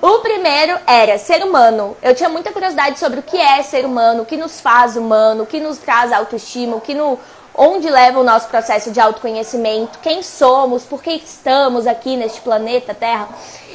O 0.01 0.17
primeiro 0.17 0.75
era 0.87 1.19
ser 1.19 1.43
humano. 1.43 1.95
Eu 2.01 2.15
tinha 2.15 2.29
muita 2.29 2.51
curiosidade 2.51 2.97
sobre 2.97 3.19
o 3.19 3.21
que 3.21 3.37
é 3.37 3.61
ser 3.61 3.85
humano, 3.85 4.23
o 4.23 4.25
que 4.25 4.35
nos 4.35 4.59
faz 4.59 4.97
humano, 4.97 5.43
o 5.43 5.45
que 5.45 5.59
nos 5.59 5.77
traz 5.77 6.11
autoestima, 6.11 6.75
o 6.77 6.81
que 6.81 6.95
no, 6.95 7.19
onde 7.53 7.87
leva 7.91 8.19
o 8.19 8.23
nosso 8.23 8.47
processo 8.47 8.89
de 8.89 8.99
autoconhecimento, 8.99 9.99
quem 9.99 10.23
somos, 10.23 10.81
por 10.83 11.03
que 11.03 11.11
estamos 11.11 11.85
aqui 11.85 12.17
neste 12.17 12.41
planeta 12.41 12.95
Terra. 12.95 13.29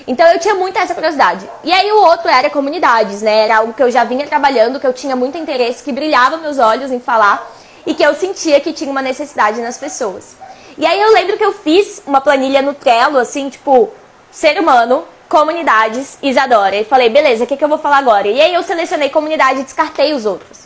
Então 0.09 0.27
eu 0.27 0.41
tinha 0.41 0.57
muita 0.57 0.81
essa 0.81 0.93
curiosidade. 0.93 1.49
E 1.63 1.71
aí 1.71 1.93
o 1.93 2.03
outro 2.03 2.29
era 2.29 2.51
comunidades, 2.51 3.23
né? 3.23 3.45
Era 3.45 3.59
algo 3.59 3.73
que 3.73 3.83
eu 3.83 3.93
já 3.93 4.03
vinha 4.03 4.27
trabalhando, 4.27 4.81
que 4.81 4.87
eu 4.89 4.93
tinha 4.93 5.15
muito 5.15 5.39
interesse, 5.39 5.85
que 5.85 5.93
brilhava 5.93 6.39
meus 6.39 6.59
olhos 6.59 6.91
em 6.91 6.99
falar 6.99 7.62
e 7.87 7.95
que 7.95 8.03
eu 8.03 8.15
sentia 8.15 8.61
que 8.61 8.73
tinha 8.73 8.91
uma 8.91 9.03
necessidade 9.03 9.61
nas 9.61 9.79
pessoas. 9.79 10.37
E 10.79 10.87
aí 10.87 11.01
eu 11.01 11.13
lembro 11.13 11.37
que 11.37 11.45
eu 11.45 11.53
fiz 11.53 12.03
uma 12.07 12.21
planilha 12.21 12.63
no 12.63 12.75
Trello, 12.75 13.19
assim, 13.19 13.49
tipo, 13.49 13.91
ser 14.31 14.59
humano, 14.59 15.05
comunidades, 15.29 16.19
Isadora. 16.23 16.77
E 16.77 16.85
falei, 16.85 17.09
beleza, 17.09 17.45
o 17.45 17.47
que, 17.47 17.57
que 17.57 17.65
eu 17.65 17.69
vou 17.69 17.79
falar 17.79 17.99
agora? 17.99 18.29
E 18.29 18.41
aí 18.41 18.55
eu 18.55 18.63
selecionei 18.63 19.11
comunidade 19.11 19.61
e 19.61 19.65
descartei 19.65 20.15
os 20.15 20.25
outros. 20.25 20.61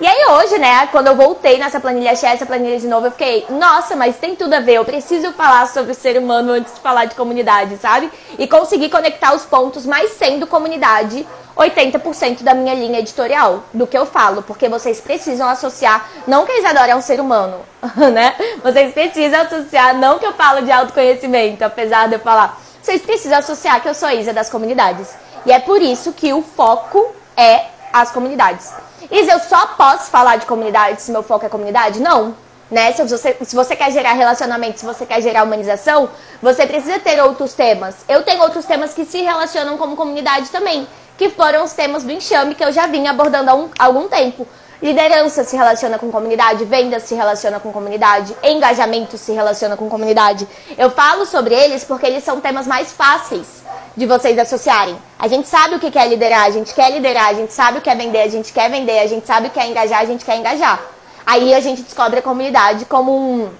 E 0.00 0.06
aí 0.06 0.26
hoje, 0.32 0.58
né, 0.58 0.88
quando 0.88 1.06
eu 1.06 1.14
voltei 1.14 1.56
nessa 1.56 1.78
planilha, 1.78 2.10
achei 2.10 2.28
essa 2.28 2.44
planilha 2.44 2.80
de 2.80 2.88
novo, 2.88 3.06
eu 3.06 3.10
fiquei, 3.12 3.46
nossa, 3.48 3.94
mas 3.94 4.16
tem 4.16 4.34
tudo 4.34 4.52
a 4.54 4.60
ver, 4.60 4.74
eu 4.74 4.84
preciso 4.84 5.32
falar 5.32 5.68
sobre 5.68 5.92
o 5.92 5.94
ser 5.94 6.18
humano 6.18 6.52
antes 6.52 6.74
de 6.74 6.80
falar 6.80 7.04
de 7.04 7.14
comunidade, 7.14 7.76
sabe? 7.76 8.10
E 8.36 8.48
conseguir 8.48 8.90
conectar 8.90 9.32
os 9.32 9.44
pontos, 9.44 9.86
mas 9.86 10.10
sendo 10.12 10.48
comunidade 10.48 11.24
80% 11.56 12.42
da 12.42 12.54
minha 12.54 12.74
linha 12.74 12.98
editorial, 12.98 13.62
do 13.72 13.86
que 13.86 13.96
eu 13.96 14.04
falo, 14.04 14.42
porque 14.42 14.68
vocês 14.68 15.00
precisam 15.00 15.48
associar, 15.48 16.08
não 16.26 16.44
que 16.44 16.50
a 16.50 16.58
Isadora 16.58 16.90
é 16.90 16.96
um 16.96 17.00
ser 17.00 17.20
humano, 17.20 17.60
né? 18.12 18.34
Vocês 18.64 18.92
precisam 18.92 19.42
associar, 19.42 19.96
não 19.96 20.18
que 20.18 20.26
eu 20.26 20.32
falo 20.32 20.62
de 20.62 20.72
autoconhecimento, 20.72 21.64
apesar 21.64 22.08
de 22.08 22.16
eu 22.16 22.20
falar, 22.20 22.60
vocês 22.82 23.00
precisam 23.00 23.38
associar 23.38 23.80
que 23.80 23.88
eu 23.88 23.94
sou 23.94 24.10
Isa 24.10 24.32
das 24.32 24.50
comunidades. 24.50 25.14
E 25.46 25.52
é 25.52 25.60
por 25.60 25.80
isso 25.80 26.12
que 26.12 26.32
o 26.32 26.42
foco 26.42 27.14
é 27.36 27.66
as 27.92 28.10
comunidades. 28.10 28.72
Isa, 29.10 29.32
eu 29.32 29.40
só 29.40 29.66
posso 29.68 30.10
falar 30.10 30.36
de 30.36 30.46
comunidade 30.46 31.02
se 31.02 31.10
meu 31.10 31.22
foco 31.22 31.44
é 31.44 31.48
comunidade? 31.48 32.00
Não. 32.00 32.34
Né? 32.70 32.92
Se, 32.92 33.02
você, 33.04 33.36
se 33.42 33.54
você 33.54 33.76
quer 33.76 33.92
gerar 33.92 34.14
relacionamento, 34.14 34.80
se 34.80 34.86
você 34.86 35.04
quer 35.04 35.20
gerar 35.20 35.44
humanização, 35.44 36.08
você 36.42 36.66
precisa 36.66 36.98
ter 36.98 37.22
outros 37.22 37.52
temas. 37.52 37.96
Eu 38.08 38.22
tenho 38.22 38.42
outros 38.42 38.64
temas 38.64 38.94
que 38.94 39.04
se 39.04 39.20
relacionam 39.20 39.76
como 39.76 39.96
comunidade 39.96 40.48
também, 40.48 40.88
que 41.18 41.28
foram 41.28 41.64
os 41.64 41.72
temas 41.72 42.02
do 42.02 42.10
enxame 42.10 42.54
que 42.54 42.64
eu 42.64 42.72
já 42.72 42.86
vim 42.86 43.06
abordando 43.06 43.50
há, 43.50 43.54
um, 43.54 43.68
há 43.78 43.84
algum 43.84 44.08
tempo. 44.08 44.46
Liderança 44.82 45.44
se 45.44 45.56
relaciona 45.56 45.98
com 45.98 46.10
comunidade, 46.10 46.64
vendas 46.64 47.04
se 47.04 47.14
relaciona 47.14 47.60
com 47.60 47.72
comunidade, 47.72 48.36
engajamento 48.42 49.16
se 49.16 49.32
relaciona 49.32 49.76
com 49.76 49.88
comunidade. 49.88 50.48
Eu 50.76 50.90
falo 50.90 51.26
sobre 51.26 51.54
eles 51.54 51.84
porque 51.84 52.06
eles 52.06 52.24
são 52.24 52.40
temas 52.40 52.66
mais 52.66 52.92
fáceis 52.92 53.63
de 53.96 54.06
vocês 54.06 54.38
associarem. 54.38 54.96
A 55.18 55.28
gente 55.28 55.48
sabe 55.48 55.76
o 55.76 55.78
que 55.78 55.98
é 55.98 56.06
liderar, 56.06 56.44
a 56.44 56.50
gente 56.50 56.74
quer 56.74 56.90
liderar, 56.90 57.28
a 57.28 57.34
gente 57.34 57.52
sabe 57.52 57.78
o 57.78 57.80
que 57.80 57.88
é 57.88 57.94
vender, 57.94 58.22
a 58.22 58.28
gente 58.28 58.52
quer 58.52 58.70
vender, 58.70 58.98
a 58.98 59.06
gente 59.06 59.26
sabe 59.26 59.48
o 59.48 59.50
que 59.50 59.60
é 59.60 59.66
engajar, 59.66 60.00
a 60.00 60.04
gente 60.04 60.24
quer 60.24 60.36
engajar. 60.36 60.80
Aí 61.24 61.54
a 61.54 61.60
gente 61.60 61.82
descobre 61.82 62.18
a 62.18 62.22
comunidade 62.22 62.84
como 62.84 63.12
um, 63.16 63.50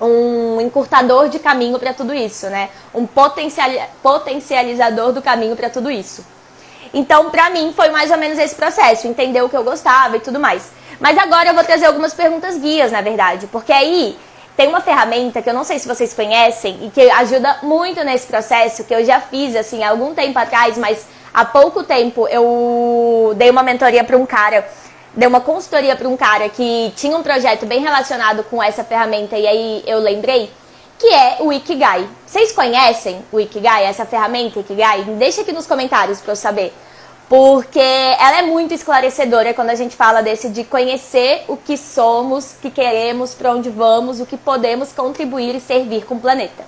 um 0.00 0.60
encurtador 0.60 1.28
de 1.28 1.38
caminho 1.38 1.78
para 1.78 1.94
tudo 1.94 2.12
isso, 2.12 2.46
né? 2.48 2.68
Um 2.94 3.06
potencial, 3.06 3.70
potencializador 4.02 5.12
do 5.12 5.22
caminho 5.22 5.56
para 5.56 5.70
tudo 5.70 5.90
isso. 5.90 6.24
Então, 6.92 7.30
pra 7.30 7.50
mim, 7.50 7.72
foi 7.74 7.90
mais 7.90 8.10
ou 8.10 8.18
menos 8.18 8.38
esse 8.38 8.54
processo, 8.54 9.06
entender 9.06 9.42
o 9.42 9.48
que 9.48 9.56
eu 9.56 9.64
gostava 9.64 10.16
e 10.16 10.20
tudo 10.20 10.40
mais. 10.40 10.70
Mas 10.98 11.16
agora 11.16 11.50
eu 11.50 11.54
vou 11.54 11.64
trazer 11.64 11.86
algumas 11.86 12.12
perguntas 12.14 12.58
guias, 12.58 12.90
na 12.90 13.00
verdade, 13.00 13.46
porque 13.46 13.72
aí 13.72 14.18
tem 14.58 14.66
uma 14.66 14.80
ferramenta 14.80 15.40
que 15.40 15.48
eu 15.48 15.54
não 15.54 15.62
sei 15.62 15.78
se 15.78 15.86
vocês 15.86 16.12
conhecem 16.12 16.76
e 16.82 16.90
que 16.90 17.08
ajuda 17.12 17.58
muito 17.62 18.02
nesse 18.02 18.26
processo, 18.26 18.82
que 18.82 18.92
eu 18.92 19.04
já 19.04 19.20
fiz 19.20 19.54
assim 19.54 19.84
há 19.84 19.90
algum 19.90 20.12
tempo 20.16 20.36
atrás, 20.36 20.76
mas 20.76 21.06
há 21.32 21.44
pouco 21.44 21.84
tempo 21.84 22.26
eu 22.26 23.34
dei 23.36 23.50
uma 23.50 23.62
mentoria 23.62 24.02
para 24.02 24.16
um 24.16 24.26
cara, 24.26 24.68
dei 25.14 25.28
uma 25.28 25.40
consultoria 25.40 25.94
para 25.94 26.08
um 26.08 26.16
cara 26.16 26.48
que 26.48 26.92
tinha 26.96 27.16
um 27.16 27.22
projeto 27.22 27.66
bem 27.66 27.80
relacionado 27.80 28.42
com 28.50 28.60
essa 28.60 28.82
ferramenta 28.82 29.38
e 29.38 29.46
aí 29.46 29.84
eu 29.86 30.00
lembrei 30.00 30.50
que 30.98 31.06
é 31.06 31.36
o 31.38 31.52
Ikigai. 31.52 32.08
Vocês 32.26 32.50
conhecem 32.50 33.24
o 33.30 33.38
Ikigai, 33.38 33.84
essa 33.84 34.04
ferramenta 34.04 34.58
Ikigai? 34.58 35.02
Deixa 35.04 35.42
aqui 35.42 35.52
nos 35.52 35.68
comentários 35.68 36.20
para 36.20 36.32
eu 36.32 36.36
saber 36.36 36.74
porque 37.28 37.78
ela 37.78 38.38
é 38.38 38.42
muito 38.42 38.72
esclarecedora 38.72 39.52
quando 39.52 39.68
a 39.68 39.74
gente 39.74 39.94
fala 39.94 40.22
desse 40.22 40.48
de 40.48 40.64
conhecer 40.64 41.44
o 41.46 41.56
que 41.56 41.76
somos, 41.76 42.52
o 42.52 42.58
que 42.62 42.70
queremos, 42.70 43.34
para 43.34 43.52
onde 43.52 43.68
vamos, 43.68 44.18
o 44.18 44.24
que 44.24 44.36
podemos 44.36 44.92
contribuir 44.92 45.54
e 45.54 45.60
servir 45.60 46.06
com 46.06 46.14
o 46.14 46.20
planeta. 46.20 46.64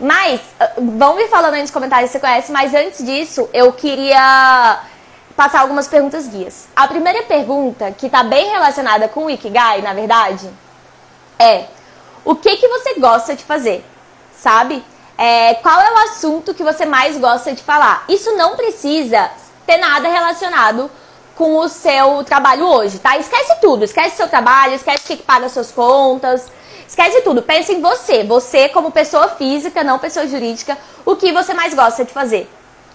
Mas, 0.00 0.40
ah, 0.58 0.72
vão 0.76 1.14
me 1.14 1.28
falando 1.28 1.54
aí 1.54 1.62
nos 1.62 1.70
comentários 1.70 2.10
se 2.10 2.18
você 2.18 2.20
conhece, 2.20 2.50
mas 2.50 2.74
antes 2.74 3.04
disso, 3.04 3.48
eu 3.54 3.72
queria 3.72 4.80
passar 5.36 5.60
algumas 5.60 5.86
perguntas 5.86 6.26
guias. 6.26 6.66
A 6.74 6.88
primeira 6.88 7.22
pergunta, 7.22 7.92
que 7.92 8.06
está 8.06 8.24
bem 8.24 8.50
relacionada 8.50 9.06
com 9.06 9.26
o 9.26 9.30
Ikigai, 9.30 9.82
na 9.82 9.94
verdade, 9.94 10.50
é 11.38 11.66
o 12.24 12.34
que, 12.34 12.56
que 12.56 12.66
você 12.66 12.94
gosta 12.94 13.36
de 13.36 13.44
fazer, 13.44 13.84
sabe? 14.36 14.84
É, 15.16 15.54
qual 15.54 15.80
é 15.80 15.92
o 15.92 15.98
assunto 15.98 16.52
que 16.52 16.64
você 16.64 16.84
mais 16.84 17.16
gosta 17.18 17.52
de 17.52 17.62
falar? 17.62 18.04
Isso 18.08 18.36
não 18.36 18.56
precisa 18.56 19.30
ter 19.66 19.76
nada 19.78 20.08
relacionado 20.08 20.90
com 21.34 21.58
o 21.58 21.68
seu 21.68 22.24
trabalho 22.24 22.66
hoje, 22.66 22.98
tá? 22.98 23.18
Esquece 23.18 23.56
tudo, 23.60 23.84
esquece 23.84 24.16
seu 24.16 24.28
trabalho, 24.28 24.74
esquece 24.74 25.16
que 25.16 25.22
paga 25.22 25.48
suas 25.48 25.70
contas, 25.70 26.46
esquece 26.88 27.20
tudo. 27.20 27.42
Pense 27.42 27.72
em 27.72 27.80
você, 27.80 28.24
você 28.24 28.68
como 28.70 28.90
pessoa 28.90 29.28
física, 29.28 29.84
não 29.84 29.98
pessoa 29.98 30.26
jurídica, 30.26 30.78
o 31.04 31.14
que 31.14 31.32
você 31.32 31.52
mais 31.52 31.74
gosta 31.74 32.04
de 32.04 32.12
fazer. 32.12 32.50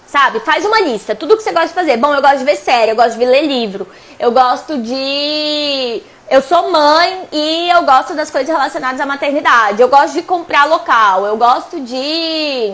Sabe? 0.08 0.40
Faz 0.42 0.66
uma 0.66 0.82
lista, 0.82 1.16
tudo 1.16 1.38
que 1.38 1.44
você 1.44 1.52
gosta 1.52 1.70
de 1.70 1.74
fazer. 1.74 1.98
Bom, 1.98 2.14
eu 2.14 2.22
gosto 2.22 2.40
de 2.40 2.44
ver 2.44 2.58
série, 2.58 2.92
eu 2.92 2.96
gosto 2.96 3.18
de 3.18 3.26
ler 3.26 3.46
livro, 3.46 3.88
eu 4.20 4.32
gosto 4.32 4.78
de 4.80 6.04
eu 6.30 6.42
sou 6.42 6.72
mãe 6.72 7.28
e 7.32 7.70
eu 7.70 7.84
gosto 7.84 8.14
das 8.14 8.32
coisas 8.32 8.50
relacionadas 8.50 9.00
à 9.00 9.06
maternidade. 9.06 9.82
Eu 9.82 9.88
gosto 9.88 10.14
de 10.14 10.24
comprar 10.24 10.66
local, 10.66 11.26
eu 11.26 11.38
gosto 11.38 11.80
de 11.80 12.74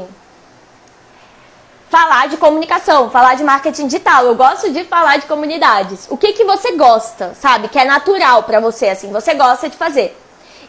falar 1.89 2.27
de 2.27 2.37
comunicação, 2.37 3.09
falar 3.09 3.35
de 3.35 3.43
marketing 3.43 3.87
digital. 3.87 4.25
Eu 4.25 4.35
gosto 4.35 4.71
de 4.71 4.83
falar 4.83 5.17
de 5.17 5.25
comunidades. 5.25 6.07
O 6.09 6.17
que 6.17 6.33
que 6.33 6.43
você 6.43 6.73
gosta, 6.73 7.33
sabe? 7.39 7.69
Que 7.69 7.79
é 7.79 7.85
natural 7.85 8.43
para 8.43 8.59
você, 8.59 8.89
assim, 8.89 9.11
você 9.11 9.33
gosta 9.33 9.69
de 9.69 9.77
fazer. 9.77 10.17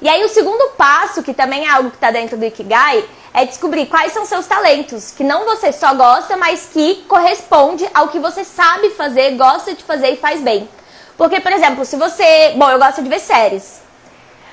E 0.01 0.09
aí 0.09 0.23
o 0.25 0.29
segundo 0.29 0.71
passo, 0.77 1.23
que 1.23 1.35
também 1.35 1.67
é 1.67 1.71
algo 1.71 1.91
que 1.91 1.97
está 1.97 2.11
dentro 2.11 2.37
do 2.37 2.45
Ikigai, 2.45 3.05
é 3.35 3.45
descobrir 3.45 3.87
quais 3.87 4.13
são 4.13 4.25
seus 4.25 4.47
talentos, 4.47 5.11
que 5.11 5.25
não 5.25 5.45
você 5.45 5.73
só 5.73 5.93
gosta, 5.95 6.37
mas 6.37 6.69
que 6.73 7.05
corresponde 7.09 7.89
ao 7.93 8.09
que 8.09 8.21
você 8.21 8.45
sabe 8.45 8.91
fazer, 8.91 9.37
gosta 9.37 9.75
de 9.75 9.83
fazer 9.83 10.13
e 10.13 10.17
faz 10.17 10.41
bem. 10.41 10.69
Porque, 11.17 11.41
por 11.41 11.51
exemplo, 11.51 11.85
se 11.85 11.97
você, 11.97 12.55
bom, 12.57 12.71
eu 12.71 12.79
gosto 12.79 13.03
de 13.03 13.09
ver 13.09 13.19
séries. 13.19 13.88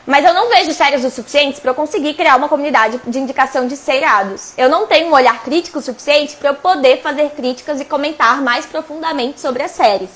Mas 0.06 0.24
eu 0.24 0.36
não 0.36 0.50
vejo 0.50 0.72
séries 0.72 1.04
o 1.04 1.10
suficientes 1.10 1.60
para 1.60 1.72
eu 1.72 1.76
conseguir 1.76 2.14
criar 2.14 2.36
uma 2.36 2.48
comunidade 2.48 3.02
de 3.08 3.20
indicação 3.20 3.66
de 3.66 3.76
seriados. 3.76 4.54
Eu 4.56 4.70
não 4.70 4.86
tenho 4.86 5.10
um 5.10 5.14
olhar 5.14 5.42
crítico 5.44 5.82
suficiente 5.82 6.36
para 6.36 6.50
eu 6.50 6.54
poder 6.54 7.02
fazer 7.02 7.32
críticas 7.32 7.82
e 7.82 7.86
comentar 7.86 8.40
mais 8.40 8.68
profundamente 8.68 9.42
sobre 9.42 9.64
as 9.64 9.72
séries, 9.72 10.12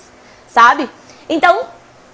sabe? 0.48 0.88
Então, 1.28 1.62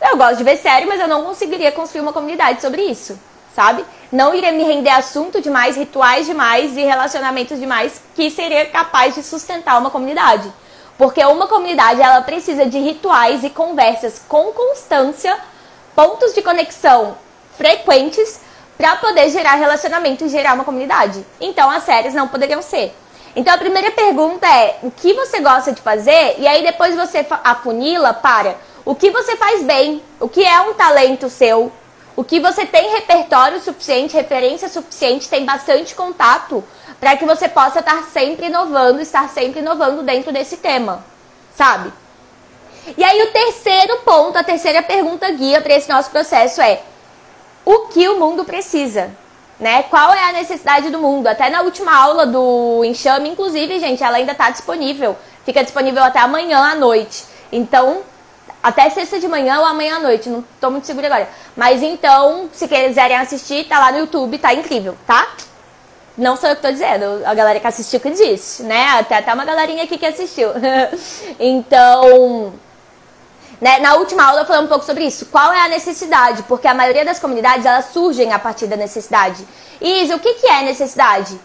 eu 0.01 0.15
gosto 0.15 0.37
de 0.37 0.45
ver 0.45 0.55
série, 0.55 0.85
mas 0.85 1.01
eu 1.01 1.07
não 1.07 1.25
conseguiria 1.25 1.69
construir 1.69 1.99
uma 1.99 2.13
comunidade 2.13 2.61
sobre 2.61 2.81
isso, 2.81 3.19
sabe? 3.53 3.83
Não 4.09 4.33
iria 4.33 4.53
me 4.53 4.63
render 4.63 4.91
assunto 4.91 5.41
demais, 5.41 5.75
rituais 5.75 6.25
demais 6.25 6.77
e 6.77 6.81
relacionamentos 6.81 7.59
demais 7.59 8.01
que 8.15 8.31
seria 8.31 8.67
capaz 8.67 9.15
de 9.15 9.21
sustentar 9.21 9.77
uma 9.77 9.91
comunidade. 9.91 10.49
Porque 10.97 11.21
uma 11.25 11.47
comunidade 11.47 12.01
ela 12.01 12.21
precisa 12.21 12.65
de 12.65 12.79
rituais 12.79 13.43
e 13.43 13.49
conversas 13.49 14.21
com 14.29 14.53
constância, 14.53 15.37
pontos 15.93 16.33
de 16.33 16.41
conexão 16.41 17.24
frequentes 17.57 18.39
para 18.77 18.95
poder 18.97 19.29
gerar 19.29 19.55
relacionamento 19.55 20.25
e 20.25 20.29
gerar 20.29 20.53
uma 20.53 20.63
comunidade. 20.63 21.25
Então 21.39 21.69
as 21.69 21.83
séries 21.83 22.13
não 22.13 22.27
poderiam 22.27 22.61
ser. 22.61 22.95
Então 23.35 23.53
a 23.53 23.57
primeira 23.57 23.91
pergunta 23.91 24.47
é 24.47 24.79
o 24.81 24.91
que 24.91 25.13
você 25.13 25.41
gosta 25.41 25.71
de 25.71 25.81
fazer 25.81 26.35
e 26.37 26.47
aí 26.47 26.63
depois 26.63 26.95
você 26.95 27.25
afunila 27.43 28.13
para 28.13 28.55
o 28.85 28.95
que 28.95 29.09
você 29.09 29.35
faz 29.35 29.63
bem, 29.63 30.01
o 30.19 30.29
que 30.29 30.45
é 30.45 30.61
um 30.61 30.73
talento 30.73 31.29
seu, 31.29 31.71
o 32.15 32.23
que 32.23 32.39
você 32.39 32.65
tem 32.65 32.91
repertório 32.91 33.59
suficiente, 33.59 34.15
referência 34.15 34.69
suficiente, 34.69 35.27
tem 35.27 35.43
bastante 35.43 35.93
contato 35.95 36.63
para 36.99 37.17
que 37.17 37.25
você 37.25 37.49
possa 37.49 37.79
estar 37.79 38.03
sempre 38.03 38.45
inovando, 38.45 39.01
estar 39.01 39.27
sempre 39.29 39.59
inovando 39.59 40.01
dentro 40.01 40.31
desse 40.31 40.57
tema, 40.57 41.03
sabe? 41.53 41.91
E 42.97 43.03
aí 43.03 43.21
o 43.23 43.31
terceiro 43.31 43.97
ponto, 43.97 44.37
a 44.37 44.43
terceira 44.43 44.81
pergunta 44.81 45.29
guia 45.31 45.59
para 45.59 45.73
esse 45.73 45.89
nosso 45.89 46.09
processo 46.09 46.61
é 46.61 46.81
o 47.65 47.87
que 47.87 48.07
o 48.07 48.19
mundo 48.19 48.45
precisa. 48.45 49.11
Né? 49.59 49.83
Qual 49.83 50.13
é 50.13 50.29
a 50.29 50.33
necessidade 50.33 50.89
do 50.89 50.99
mundo? 50.99 51.27
Até 51.27 51.49
na 51.49 51.61
última 51.61 51.95
aula 51.95 52.25
do 52.25 52.83
Enxame, 52.83 53.29
inclusive, 53.29 53.79
gente, 53.79 54.03
ela 54.03 54.17
ainda 54.17 54.33
está 54.33 54.49
disponível. 54.49 55.17
Fica 55.45 55.63
disponível 55.63 56.03
até 56.03 56.19
amanhã 56.19 56.59
à 56.59 56.75
noite. 56.75 57.23
Então, 57.51 58.01
até 58.61 58.89
sexta 58.89 59.19
de 59.19 59.27
manhã 59.27 59.59
ou 59.59 59.65
amanhã 59.65 59.97
à 59.97 59.99
noite, 59.99 60.27
não 60.27 60.39
estou 60.39 60.71
muito 60.71 60.85
segura 60.85 61.07
agora. 61.07 61.29
Mas 61.55 61.81
então, 61.81 62.49
se 62.51 62.67
quiserem 62.67 63.15
assistir, 63.15 63.65
tá 63.65 63.79
lá 63.79 63.91
no 63.91 63.99
YouTube, 63.99 64.37
tá 64.37 64.53
incrível, 64.53 64.97
tá? 65.07 65.27
Não 66.17 66.35
sou 66.35 66.49
eu 66.49 66.55
que 66.55 66.61
tô 66.61 66.71
dizendo, 66.71 67.21
a 67.25 67.33
galera 67.33 67.59
que 67.59 67.67
assistiu 67.67 67.99
que 67.99 68.09
disse, 68.09 68.63
né? 68.63 68.87
Até, 68.99 69.17
até 69.17 69.33
uma 69.33 69.45
galerinha 69.45 69.83
aqui 69.83 69.97
que 69.97 70.05
assistiu. 70.05 70.49
então, 71.39 72.53
né? 73.61 73.79
Na 73.79 73.95
última 73.95 74.25
aula 74.25 74.41
eu 74.41 74.45
falei 74.45 74.63
um 74.63 74.67
pouco 74.67 74.85
sobre 74.85 75.05
isso. 75.05 75.27
Qual 75.27 75.51
é 75.53 75.61
a 75.61 75.69
necessidade? 75.69 76.43
Porque 76.43 76.67
a 76.67 76.73
maioria 76.73 77.05
das 77.05 77.19
comunidades 77.19 77.65
elas 77.65 77.85
surgem 77.93 78.33
a 78.33 78.39
partir 78.39 78.67
da 78.67 78.75
necessidade. 78.75 79.45
Isa, 79.81 80.15
o 80.15 80.19
que, 80.19 80.33
que 80.35 80.47
é 80.47 80.63
necessidade? 80.63 81.39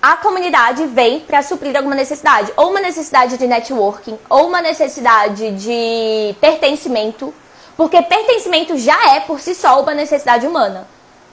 A 0.00 0.16
comunidade 0.16 0.86
vem 0.86 1.20
para 1.20 1.42
suprir 1.42 1.76
alguma 1.76 1.94
necessidade, 1.94 2.52
ou 2.56 2.70
uma 2.70 2.80
necessidade 2.80 3.36
de 3.38 3.46
networking, 3.46 4.18
ou 4.28 4.46
uma 4.46 4.60
necessidade 4.60 5.50
de 5.52 6.34
pertencimento, 6.40 7.34
porque 7.76 8.00
pertencimento 8.02 8.76
já 8.78 9.14
é 9.14 9.20
por 9.20 9.40
si 9.40 9.54
só 9.54 9.82
uma 9.82 9.94
necessidade 9.94 10.46
humana, 10.46 10.86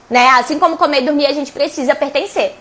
né? 0.09 0.27
Assim 0.39 0.57
como 0.57 0.77
comer 0.77 1.03
e 1.03 1.05
dormir, 1.05 1.27
a 1.27 1.33
gente 1.33 1.51
precisa 1.51 1.93
pertencer. 1.93 2.55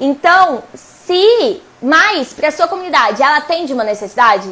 Então, 0.00 0.62
se 0.74 1.62
mais 1.82 2.32
para 2.32 2.50
sua 2.50 2.68
comunidade 2.68 3.22
ela 3.22 3.38
atende 3.38 3.72
uma 3.72 3.84
necessidade, 3.84 4.48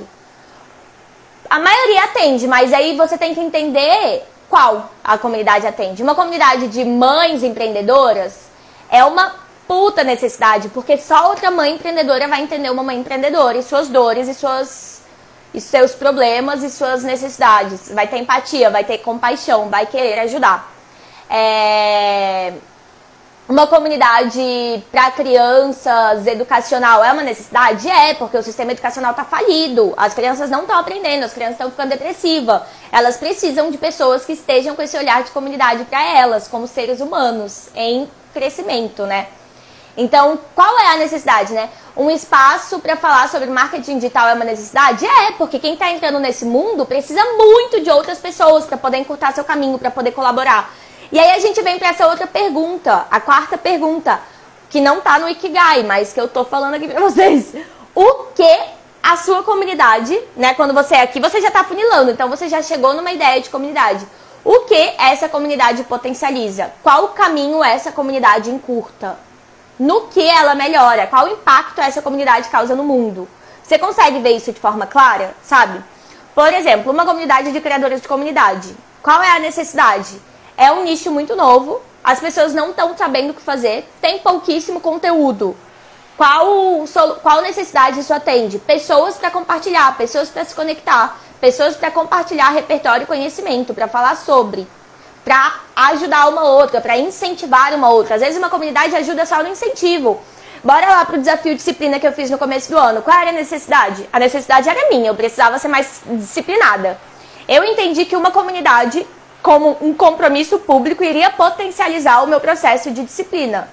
a 1.50 1.58
maioria 1.58 2.04
atende, 2.04 2.46
mas 2.46 2.72
aí 2.72 2.96
você 2.96 3.18
tem 3.18 3.34
que 3.34 3.40
entender 3.40 4.22
qual 4.48 4.90
a 5.02 5.18
comunidade 5.18 5.66
atende. 5.66 6.00
Uma 6.00 6.14
comunidade 6.14 6.68
de 6.68 6.84
mães 6.84 7.42
empreendedoras 7.42 8.48
é 8.88 9.04
uma 9.04 9.34
puta 9.66 10.04
necessidade, 10.04 10.68
porque 10.68 10.96
só 10.96 11.28
outra 11.28 11.50
mãe 11.50 11.74
empreendedora 11.74 12.28
vai 12.28 12.40
entender 12.40 12.70
uma 12.70 12.84
mãe 12.84 12.98
empreendedora 12.98 13.58
e 13.58 13.62
suas 13.64 13.88
dores 13.88 14.28
e 14.28 14.34
suas 14.34 15.00
e 15.52 15.60
seus 15.60 15.92
problemas 15.92 16.62
e 16.62 16.70
suas 16.70 17.02
necessidades. 17.02 17.90
Vai 17.92 18.06
ter 18.06 18.18
empatia, 18.18 18.70
vai 18.70 18.84
ter 18.84 18.98
compaixão, 18.98 19.68
vai 19.68 19.86
querer 19.86 20.20
ajudar. 20.20 20.72
É... 21.28 22.52
Uma 23.50 23.66
comunidade 23.66 24.80
para 24.92 25.10
crianças 25.10 26.24
educacional 26.24 27.02
é 27.02 27.12
uma 27.12 27.24
necessidade? 27.24 27.88
É, 27.88 28.14
porque 28.14 28.36
o 28.36 28.44
sistema 28.44 28.70
educacional 28.70 29.10
está 29.10 29.24
falido. 29.24 29.92
As 29.96 30.14
crianças 30.14 30.48
não 30.48 30.60
estão 30.60 30.78
aprendendo, 30.78 31.24
as 31.24 31.32
crianças 31.32 31.54
estão 31.54 31.68
ficando 31.68 31.88
depressivas. 31.88 32.62
Elas 32.92 33.16
precisam 33.16 33.68
de 33.72 33.76
pessoas 33.76 34.24
que 34.24 34.34
estejam 34.34 34.76
com 34.76 34.82
esse 34.82 34.96
olhar 34.96 35.24
de 35.24 35.32
comunidade 35.32 35.84
para 35.86 36.00
elas, 36.00 36.46
como 36.46 36.68
seres 36.68 37.00
humanos 37.00 37.70
em 37.74 38.08
crescimento, 38.32 39.04
né? 39.04 39.26
Então, 39.96 40.38
qual 40.54 40.78
é 40.78 40.94
a 40.94 40.96
necessidade, 40.98 41.52
né? 41.52 41.70
Um 41.96 42.08
espaço 42.08 42.78
para 42.78 42.94
falar 42.94 43.28
sobre 43.28 43.50
marketing 43.50 43.96
digital 43.96 44.28
é 44.28 44.34
uma 44.34 44.44
necessidade? 44.44 45.04
É, 45.04 45.32
porque 45.32 45.58
quem 45.58 45.72
está 45.72 45.90
entrando 45.90 46.20
nesse 46.20 46.44
mundo 46.44 46.86
precisa 46.86 47.20
muito 47.36 47.80
de 47.80 47.90
outras 47.90 48.18
pessoas 48.18 48.64
para 48.64 48.78
poder 48.78 48.98
encurtar 48.98 49.32
seu 49.32 49.42
caminho, 49.42 49.76
para 49.76 49.90
poder 49.90 50.12
colaborar. 50.12 50.72
E 51.12 51.18
aí 51.18 51.32
a 51.32 51.38
gente 51.40 51.60
vem 51.62 51.78
para 51.78 51.88
essa 51.88 52.06
outra 52.06 52.26
pergunta, 52.26 53.06
a 53.10 53.20
quarta 53.20 53.58
pergunta, 53.58 54.20
que 54.68 54.80
não 54.80 55.00
tá 55.00 55.18
no 55.18 55.28
Ikigai, 55.28 55.82
mas 55.82 56.12
que 56.12 56.20
eu 56.20 56.28
tô 56.28 56.44
falando 56.44 56.74
aqui 56.74 56.86
para 56.86 57.00
vocês. 57.00 57.52
O 57.94 58.26
que 58.34 58.60
a 59.02 59.16
sua 59.16 59.42
comunidade, 59.42 60.16
né, 60.36 60.54
quando 60.54 60.72
você 60.72 60.94
é 60.94 61.02
aqui, 61.02 61.18
você 61.18 61.40
já 61.40 61.50
tá 61.50 61.64
funilando, 61.64 62.12
então 62.12 62.28
você 62.28 62.48
já 62.48 62.62
chegou 62.62 62.94
numa 62.94 63.10
ideia 63.10 63.40
de 63.40 63.50
comunidade. 63.50 64.06
O 64.44 64.60
que 64.60 64.94
essa 64.98 65.28
comunidade 65.28 65.82
potencializa? 65.84 66.72
Qual 66.82 67.08
caminho 67.08 67.62
essa 67.62 67.90
comunidade 67.90 68.50
encurta? 68.50 69.18
No 69.78 70.02
que 70.02 70.24
ela 70.24 70.54
melhora? 70.54 71.06
Qual 71.08 71.26
impacto 71.26 71.80
essa 71.80 72.00
comunidade 72.00 72.48
causa 72.50 72.76
no 72.76 72.84
mundo? 72.84 73.28
Você 73.62 73.78
consegue 73.78 74.20
ver 74.20 74.36
isso 74.36 74.52
de 74.52 74.60
forma 74.60 74.86
clara, 74.86 75.34
sabe? 75.42 75.82
Por 76.34 76.52
exemplo, 76.54 76.92
uma 76.92 77.04
comunidade 77.04 77.52
de 77.52 77.60
criadores 77.60 78.00
de 78.00 78.08
comunidade. 78.08 78.76
Qual 79.02 79.20
é 79.22 79.30
a 79.30 79.38
necessidade? 79.40 80.20
É 80.60 80.70
um 80.70 80.84
nicho 80.84 81.10
muito 81.10 81.34
novo, 81.34 81.80
as 82.04 82.20
pessoas 82.20 82.52
não 82.52 82.68
estão 82.68 82.94
sabendo 82.94 83.30
o 83.30 83.34
que 83.34 83.40
fazer, 83.40 83.88
tem 83.98 84.18
pouquíssimo 84.18 84.78
conteúdo. 84.78 85.56
Qual, 86.18 86.84
qual 87.22 87.40
necessidade 87.40 88.00
isso 88.00 88.12
atende? 88.12 88.58
Pessoas 88.58 89.16
para 89.16 89.30
compartilhar, 89.30 89.96
pessoas 89.96 90.28
para 90.28 90.44
se 90.44 90.54
conectar, 90.54 91.18
pessoas 91.40 91.76
para 91.76 91.90
compartilhar 91.90 92.50
repertório 92.50 93.04
e 93.04 93.06
conhecimento, 93.06 93.72
para 93.72 93.88
falar 93.88 94.14
sobre, 94.18 94.68
para 95.24 95.60
ajudar 95.74 96.28
uma 96.28 96.44
outra, 96.44 96.78
para 96.78 96.98
incentivar 96.98 97.72
uma 97.72 97.88
outra. 97.88 98.16
Às 98.16 98.20
vezes 98.20 98.36
uma 98.36 98.50
comunidade 98.50 98.94
ajuda 98.94 99.24
só 99.24 99.42
no 99.42 99.48
incentivo. 99.48 100.20
Bora 100.62 100.90
lá 100.90 101.06
pro 101.06 101.16
desafio 101.16 101.54
disciplina 101.54 101.98
que 101.98 102.06
eu 102.06 102.12
fiz 102.12 102.28
no 102.28 102.36
começo 102.36 102.70
do 102.70 102.76
ano. 102.76 103.00
Qual 103.00 103.18
era 103.18 103.30
a 103.30 103.32
necessidade? 103.32 104.06
A 104.12 104.18
necessidade 104.18 104.68
era 104.68 104.90
minha, 104.90 105.08
eu 105.08 105.14
precisava 105.14 105.58
ser 105.58 105.68
mais 105.68 106.02
disciplinada. 106.04 106.98
Eu 107.48 107.64
entendi 107.64 108.04
que 108.04 108.14
uma 108.14 108.30
comunidade 108.30 109.06
como 109.42 109.76
um 109.80 109.94
compromisso 109.94 110.58
público, 110.58 111.02
iria 111.02 111.30
potencializar 111.30 112.22
o 112.22 112.26
meu 112.26 112.40
processo 112.40 112.90
de 112.90 113.04
disciplina. 113.04 113.68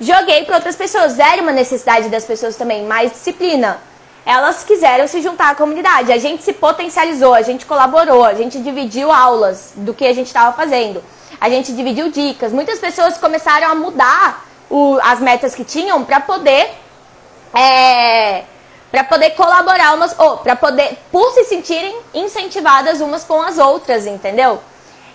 Joguei 0.00 0.44
para 0.44 0.56
outras 0.56 0.76
pessoas, 0.76 1.18
era 1.18 1.42
uma 1.42 1.52
necessidade 1.52 2.08
das 2.08 2.24
pessoas 2.24 2.56
também, 2.56 2.84
mais 2.84 3.10
disciplina. 3.10 3.80
Elas 4.24 4.62
quiseram 4.62 5.08
se 5.08 5.20
juntar 5.20 5.50
à 5.50 5.54
comunidade, 5.54 6.12
a 6.12 6.18
gente 6.18 6.42
se 6.42 6.52
potencializou, 6.52 7.34
a 7.34 7.42
gente 7.42 7.66
colaborou, 7.66 8.24
a 8.24 8.34
gente 8.34 8.58
dividiu 8.60 9.10
aulas 9.10 9.72
do 9.74 9.92
que 9.92 10.06
a 10.06 10.12
gente 10.12 10.26
estava 10.26 10.54
fazendo, 10.54 11.02
a 11.40 11.48
gente 11.48 11.72
dividiu 11.72 12.10
dicas. 12.10 12.52
Muitas 12.52 12.78
pessoas 12.78 13.18
começaram 13.18 13.70
a 13.70 13.74
mudar 13.74 14.46
o, 14.70 14.98
as 15.02 15.18
metas 15.18 15.54
que 15.54 15.64
tinham 15.64 16.04
para 16.04 16.20
poder 16.20 16.70
é, 17.54 18.44
para 18.90 19.04
poder 19.04 19.30
colaborar 19.30 19.94
umas 19.94 20.14
ou 20.18 20.38
para 20.38 20.54
poder 20.54 20.98
por 21.10 21.30
se 21.32 21.44
sentirem 21.44 21.98
incentivadas 22.14 23.00
umas 23.00 23.24
com 23.24 23.40
as 23.42 23.58
outras, 23.58 24.06
entendeu? 24.06 24.60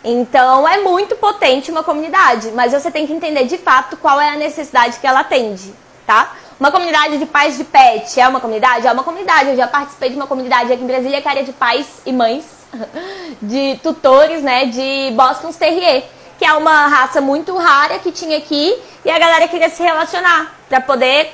Então 0.04 0.68
é 0.68 0.80
muito 0.80 1.16
potente 1.16 1.72
uma 1.72 1.84
comunidade, 1.84 2.52
mas 2.52 2.74
você 2.74 2.92
tem 2.92 3.08
que 3.08 3.14
entender 3.14 3.46
de 3.46 3.58
fato 3.58 3.96
qual 3.96 4.20
é 4.20 4.30
a 4.30 4.36
necessidade 4.36 5.00
que 5.00 5.08
ela 5.08 5.22
atende, 5.22 5.74
tá? 6.06 6.34
Uma 6.60 6.72
comunidade 6.72 7.18
de 7.18 7.26
pais 7.26 7.58
de 7.58 7.64
pet 7.64 8.20
é 8.20 8.28
uma 8.28 8.40
comunidade? 8.40 8.86
É 8.86 8.92
uma 8.92 9.04
comunidade. 9.04 9.50
Eu 9.50 9.56
já 9.56 9.68
participei 9.68 10.10
de 10.10 10.16
uma 10.16 10.28
comunidade 10.28 10.72
aqui 10.72 10.84
em 10.84 10.88
Brasília 10.88 11.22
que 11.22 11.28
era 11.28 11.44
de 11.44 11.54
pais 11.54 11.88
e 12.06 12.12
mães, 12.12 12.46
de 13.42 13.80
tutores, 13.82 14.44
né, 14.44 14.66
de 14.66 15.12
Boston 15.16 15.52
Terrier, 15.54 16.04
que 16.38 16.46
é 16.46 16.54
uma 16.54 16.88
raça 16.88 17.22
muito 17.22 17.56
rara 17.58 18.00
que 18.00 18.12
tinha 18.12 18.38
aqui 18.38 18.78
e 19.06 19.10
a 19.10 19.18
galera 19.18 19.48
queria 19.48 19.70
se 19.70 19.82
relacionar 19.82 20.54
para 20.68 20.82
poder 20.82 21.34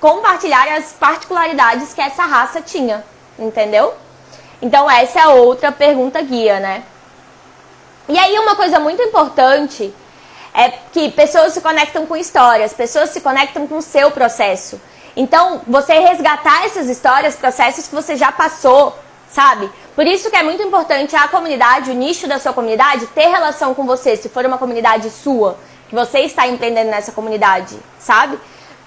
compartilhar 0.00 0.68
as 0.76 0.92
particularidades 0.92 1.92
que 1.92 2.00
essa 2.00 2.24
raça 2.24 2.60
tinha, 2.60 3.04
entendeu? 3.38 3.94
Então 4.60 4.90
essa 4.90 5.20
é 5.20 5.26
outra 5.28 5.72
pergunta 5.72 6.20
guia, 6.22 6.60
né? 6.60 6.84
E 8.08 8.18
aí 8.18 8.38
uma 8.38 8.54
coisa 8.54 8.78
muito 8.78 9.02
importante 9.02 9.94
é 10.52 10.70
que 10.70 11.10
pessoas 11.10 11.52
se 11.52 11.60
conectam 11.60 12.06
com 12.06 12.16
histórias, 12.16 12.72
pessoas 12.72 13.10
se 13.10 13.20
conectam 13.20 13.66
com 13.66 13.78
o 13.78 13.82
seu 13.82 14.10
processo. 14.10 14.80
Então, 15.16 15.62
você 15.66 15.94
resgatar 15.94 16.64
essas 16.64 16.88
histórias, 16.88 17.36
processos 17.36 17.88
que 17.88 17.94
você 17.94 18.16
já 18.16 18.30
passou, 18.30 18.96
sabe? 19.30 19.70
Por 19.94 20.06
isso 20.06 20.30
que 20.30 20.36
é 20.36 20.42
muito 20.42 20.62
importante 20.62 21.14
a 21.16 21.28
comunidade, 21.28 21.90
o 21.90 21.94
nicho 21.94 22.26
da 22.28 22.38
sua 22.38 22.52
comunidade, 22.52 23.06
ter 23.08 23.28
relação 23.28 23.74
com 23.74 23.86
você, 23.86 24.16
se 24.16 24.28
for 24.28 24.44
uma 24.44 24.58
comunidade 24.58 25.10
sua, 25.10 25.56
que 25.88 25.94
você 25.94 26.20
está 26.20 26.46
empreendendo 26.46 26.90
nessa 26.90 27.12
comunidade, 27.12 27.76
sabe? 27.98 28.38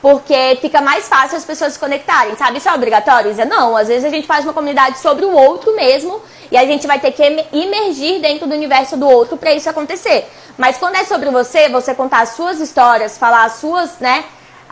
Porque 0.01 0.57
fica 0.61 0.79
mais 0.79 1.07
fácil 1.07 1.37
as 1.37 1.45
pessoas 1.45 1.73
se 1.73 1.79
conectarem, 1.79 2.35
sabe? 2.35 2.59
Isso 2.59 2.69
é 2.69 2.73
obrigatório? 2.73 3.31
Isa? 3.31 3.45
Não, 3.45 3.75
às 3.75 3.87
vezes 3.87 4.05
a 4.05 4.09
gente 4.09 4.27
faz 4.27 4.43
uma 4.45 4.53
comunidade 4.53 4.99
sobre 4.99 5.25
o 5.25 5.31
outro 5.31 5.75
mesmo 5.75 6.21
e 6.51 6.57
a 6.57 6.65
gente 6.65 6.85
vai 6.85 6.99
ter 6.99 7.11
que 7.11 7.45
imergir 7.51 8.21
dentro 8.21 8.47
do 8.47 8.53
universo 8.53 8.95
do 8.95 9.07
outro 9.07 9.37
para 9.37 9.53
isso 9.53 9.69
acontecer. 9.69 10.29
Mas 10.57 10.77
quando 10.77 10.95
é 10.95 11.03
sobre 11.03 11.29
você, 11.29 11.67
você 11.69 11.95
contar 11.95 12.21
as 12.21 12.29
suas 12.29 12.59
histórias, 12.59 13.17
falar 13.17 13.45
as 13.45 13.53
suas, 13.53 13.97
né, 13.99 14.23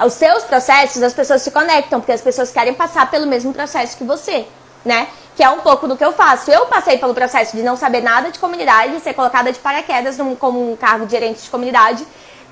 os 0.04 0.14
seus 0.14 0.44
processos, 0.44 1.02
as 1.02 1.14
pessoas 1.14 1.42
se 1.42 1.52
conectam, 1.52 2.00
porque 2.00 2.12
as 2.12 2.22
pessoas 2.22 2.52
querem 2.52 2.74
passar 2.74 3.10
pelo 3.10 3.26
mesmo 3.26 3.54
processo 3.54 3.98
que 3.98 4.04
você, 4.04 4.46
né? 4.84 5.08
Que 5.36 5.44
é 5.44 5.50
um 5.50 5.60
pouco 5.60 5.88
do 5.88 5.98
que 5.98 6.04
eu 6.04 6.14
faço. 6.14 6.50
Eu 6.52 6.66
passei 6.66 6.98
pelo 6.98 7.14
processo 7.14 7.56
de 7.56 7.64
não 7.64 7.76
saber 7.76 8.02
nada 8.02 8.32
de 8.32 8.40
comunidade, 8.40 9.00
ser 9.02 9.14
colocada 9.14 9.52
de 9.52 9.60
paraquedas 9.60 10.18
num, 10.18 10.36
como 10.36 10.72
um 10.72 10.76
cargo 10.76 11.06
de 11.06 11.12
gerente 11.12 11.42
de 11.42 11.50
comunidade 11.50 12.06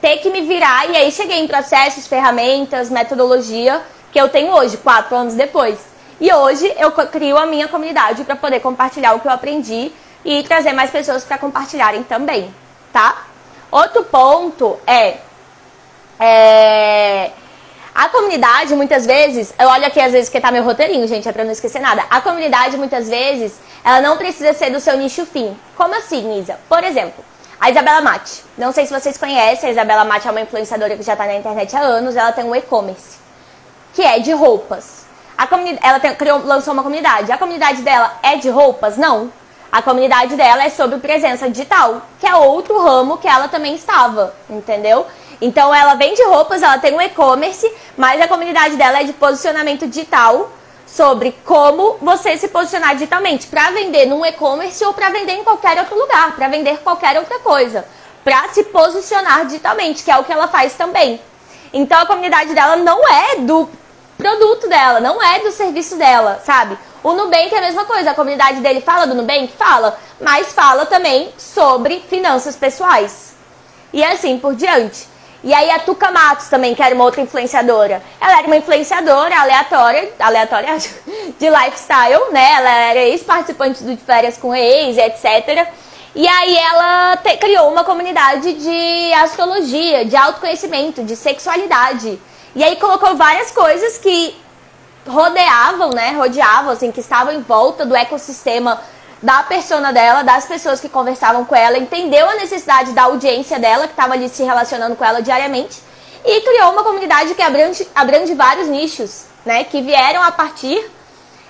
ter 0.03 0.17
que 0.17 0.29
me 0.29 0.41
virar 0.41 0.89
e 0.89 0.97
aí 0.97 1.09
cheguei 1.13 1.39
em 1.39 1.47
processos, 1.47 2.05
ferramentas, 2.07 2.89
metodologia 2.89 3.81
que 4.11 4.19
eu 4.19 4.27
tenho 4.27 4.51
hoje, 4.51 4.75
quatro 4.75 5.15
anos 5.15 5.33
depois. 5.33 5.79
E 6.19 6.31
hoje 6.33 6.69
eu 6.77 6.91
crio 6.91 7.37
a 7.37 7.45
minha 7.45 7.69
comunidade 7.69 8.25
para 8.25 8.35
poder 8.35 8.59
compartilhar 8.59 9.13
o 9.13 9.21
que 9.21 9.29
eu 9.29 9.31
aprendi 9.31 9.93
e 10.25 10.43
trazer 10.43 10.73
mais 10.73 10.91
pessoas 10.91 11.23
para 11.23 11.37
compartilharem 11.37 12.03
também, 12.03 12.53
tá? 12.91 13.27
Outro 13.71 14.03
ponto 14.03 14.77
é, 14.85 15.19
é 16.19 17.31
a 17.95 18.09
comunidade 18.09 18.75
muitas 18.75 19.05
vezes, 19.05 19.53
eu 19.57 19.69
olho 19.69 19.85
aqui 19.85 20.01
às 20.01 20.11
vezes 20.11 20.29
que 20.29 20.41
tá 20.41 20.51
meu 20.51 20.65
roteirinho, 20.65 21.07
gente, 21.07 21.29
é 21.29 21.31
para 21.31 21.45
não 21.45 21.53
esquecer 21.53 21.79
nada. 21.79 22.03
A 22.09 22.19
comunidade 22.19 22.75
muitas 22.75 23.07
vezes, 23.07 23.57
ela 23.85 24.01
não 24.01 24.17
precisa 24.17 24.51
ser 24.51 24.69
do 24.69 24.81
seu 24.81 24.97
nicho 24.97 25.25
fim. 25.25 25.57
Como 25.77 25.95
assim, 25.95 26.39
Isa? 26.39 26.59
Por 26.67 26.83
exemplo, 26.83 27.23
a 27.63 27.69
Isabela 27.69 28.01
Mate. 28.01 28.43
Não 28.57 28.73
sei 28.73 28.85
se 28.85 28.93
vocês 28.93 29.17
conhecem, 29.17 29.69
a 29.69 29.71
Isabela 29.71 30.03
Mate 30.03 30.27
é 30.27 30.31
uma 30.31 30.41
influenciadora 30.41 30.97
que 30.97 31.01
já 31.01 31.13
está 31.13 31.25
na 31.25 31.35
internet 31.35 31.73
há 31.73 31.79
anos. 31.79 32.13
Ela 32.13 32.33
tem 32.33 32.43
um 32.43 32.53
e-commerce, 32.53 33.17
que 33.93 34.01
é 34.01 34.19
de 34.19 34.33
roupas. 34.33 35.05
A 35.37 35.47
ela 35.81 35.97
tem, 35.97 36.13
criou, 36.13 36.39
lançou 36.43 36.73
uma 36.73 36.83
comunidade. 36.83 37.31
A 37.31 37.37
comunidade 37.37 37.81
dela 37.81 38.19
é 38.21 38.35
de 38.35 38.49
roupas? 38.49 38.97
Não. 38.97 39.31
A 39.71 39.81
comunidade 39.81 40.35
dela 40.35 40.65
é 40.65 40.69
sobre 40.69 40.99
presença 40.99 41.49
digital, 41.49 42.01
que 42.19 42.27
é 42.27 42.35
outro 42.35 42.77
ramo 42.83 43.17
que 43.17 43.29
ela 43.29 43.47
também 43.47 43.75
estava, 43.75 44.35
entendeu? 44.49 45.07
Então 45.39 45.73
ela 45.73 45.95
vende 45.95 46.21
roupas, 46.25 46.61
ela 46.61 46.77
tem 46.79 46.93
um 46.93 47.01
e-commerce, 47.01 47.71
mas 47.95 48.19
a 48.19 48.27
comunidade 48.27 48.75
dela 48.75 48.99
é 48.99 49.05
de 49.05 49.13
posicionamento 49.13 49.87
digital 49.87 50.49
sobre 50.95 51.35
como 51.43 51.97
você 51.99 52.37
se 52.37 52.47
posicionar 52.47 52.93
digitalmente 52.93 53.47
para 53.47 53.71
vender 53.71 54.05
num 54.05 54.23
e-commerce 54.23 54.85
ou 54.85 54.93
para 54.93 55.09
vender 55.09 55.33
em 55.33 55.43
qualquer 55.43 55.79
outro 55.79 55.97
lugar, 55.97 56.35
para 56.35 56.47
vender 56.47 56.77
qualquer 56.79 57.17
outra 57.17 57.39
coisa, 57.39 57.83
para 58.23 58.47
se 58.49 58.63
posicionar 58.65 59.45
digitalmente, 59.45 60.03
que 60.03 60.11
é 60.11 60.17
o 60.17 60.23
que 60.23 60.31
ela 60.31 60.47
faz 60.47 60.73
também. 60.75 61.19
Então 61.73 61.99
a 61.99 62.05
comunidade 62.05 62.53
dela 62.53 62.75
não 62.75 63.07
é 63.07 63.37
do 63.37 63.67
produto 64.15 64.69
dela, 64.69 64.99
não 64.99 65.21
é 65.21 65.39
do 65.39 65.51
serviço 65.51 65.95
dela, 65.95 66.39
sabe? 66.45 66.77
O 67.01 67.13
Nubank 67.13 67.53
é 67.53 67.57
a 67.57 67.61
mesma 67.61 67.85
coisa, 67.85 68.11
a 68.11 68.15
comunidade 68.15 68.61
dele 68.61 68.79
fala 68.79 69.07
do 69.07 69.15
Nubank? 69.15 69.51
Fala, 69.57 69.99
mas 70.21 70.53
fala 70.53 70.85
também 70.85 71.33
sobre 71.39 72.01
finanças 72.07 72.55
pessoais. 72.55 73.33
E 73.91 74.03
assim 74.03 74.37
por 74.37 74.53
diante. 74.53 75.07
E 75.43 75.53
aí 75.53 75.69
a 75.71 75.79
Tuca 75.79 76.09
Matos 76.09 76.47
também, 76.47 76.73
que 76.73 76.81
era 76.81 76.95
uma 76.95 77.03
outra 77.03 77.19
influenciadora. 77.19 78.01
Ela 78.19 78.37
era 78.39 78.47
uma 78.47 78.55
influenciadora 78.55 79.37
aleatória, 79.37 80.13
aleatória 80.17 80.77
de 81.37 81.49
lifestyle, 81.49 82.31
né? 82.31 82.53
Ela 82.53 82.69
era 82.69 82.99
ex-participante 83.01 83.83
do 83.83 83.93
de 83.93 84.01
férias 84.01 84.37
com 84.37 84.55
ex, 84.55 84.97
etc. 84.97 85.67
E 86.15 86.25
aí 86.25 86.55
ela 86.55 87.17
te, 87.17 87.35
criou 87.37 87.69
uma 87.71 87.83
comunidade 87.83 88.53
de 88.53 89.13
astrologia, 89.13 90.05
de 90.05 90.15
autoconhecimento, 90.15 91.03
de 91.03 91.15
sexualidade. 91.15 92.21
E 92.55 92.63
aí 92.63 92.77
colocou 92.77 93.15
várias 93.15 93.51
coisas 93.51 93.97
que 93.97 94.33
rodeavam, 95.05 95.89
né? 95.89 96.11
Rodeavam, 96.11 96.71
assim, 96.71 96.89
que 96.91 97.01
estavam 97.01 97.33
em 97.33 97.41
volta 97.41 97.85
do 97.85 97.95
ecossistema 97.95 98.79
da 99.23 99.41
persona 99.41 99.93
dela, 99.93 100.21
das 100.21 100.45
pessoas 100.45 100.81
que 100.81 100.89
conversavam 100.89 101.45
com 101.45 101.55
ela, 101.55 101.77
entendeu 101.77 102.29
a 102.29 102.35
necessidade 102.35 102.91
da 102.91 103.03
audiência 103.03 103.57
dela, 103.57 103.87
que 103.87 103.93
estava 103.93 104.13
ali 104.13 104.27
se 104.27 104.43
relacionando 104.43 104.97
com 104.97 105.05
ela 105.05 105.21
diariamente, 105.21 105.81
e 106.25 106.41
criou 106.41 106.73
uma 106.73 106.83
comunidade 106.83 107.33
que 107.33 107.41
abrange, 107.41 107.87
abrange 107.95 108.33
vários 108.35 108.67
nichos, 108.67 109.23
né? 109.45 109.63
Que 109.63 109.81
vieram 109.81 110.21
a 110.21 110.31
partir 110.31 110.85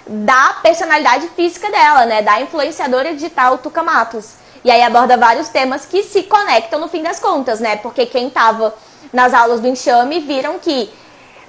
da 0.05 0.57
personalidade 0.61 1.27
física 1.29 1.71
dela, 1.71 2.05
né? 2.05 2.21
Da 2.21 2.41
influenciadora 2.41 3.11
digital 3.11 3.57
Tuca 3.57 3.81
Matos. 3.81 4.33
E 4.63 4.69
aí 4.69 4.83
aborda 4.83 5.17
vários 5.17 5.49
temas 5.49 5.83
que 5.83 6.03
se 6.03 6.23
conectam 6.23 6.79
no 6.79 6.87
fim 6.87 7.01
das 7.01 7.19
contas, 7.19 7.59
né? 7.59 7.77
Porque 7.77 8.05
quem 8.05 8.27
estava 8.27 8.75
nas 9.11 9.33
aulas 9.33 9.59
do 9.59 9.67
enxame 9.67 10.19
viram 10.19 10.59
que 10.59 10.93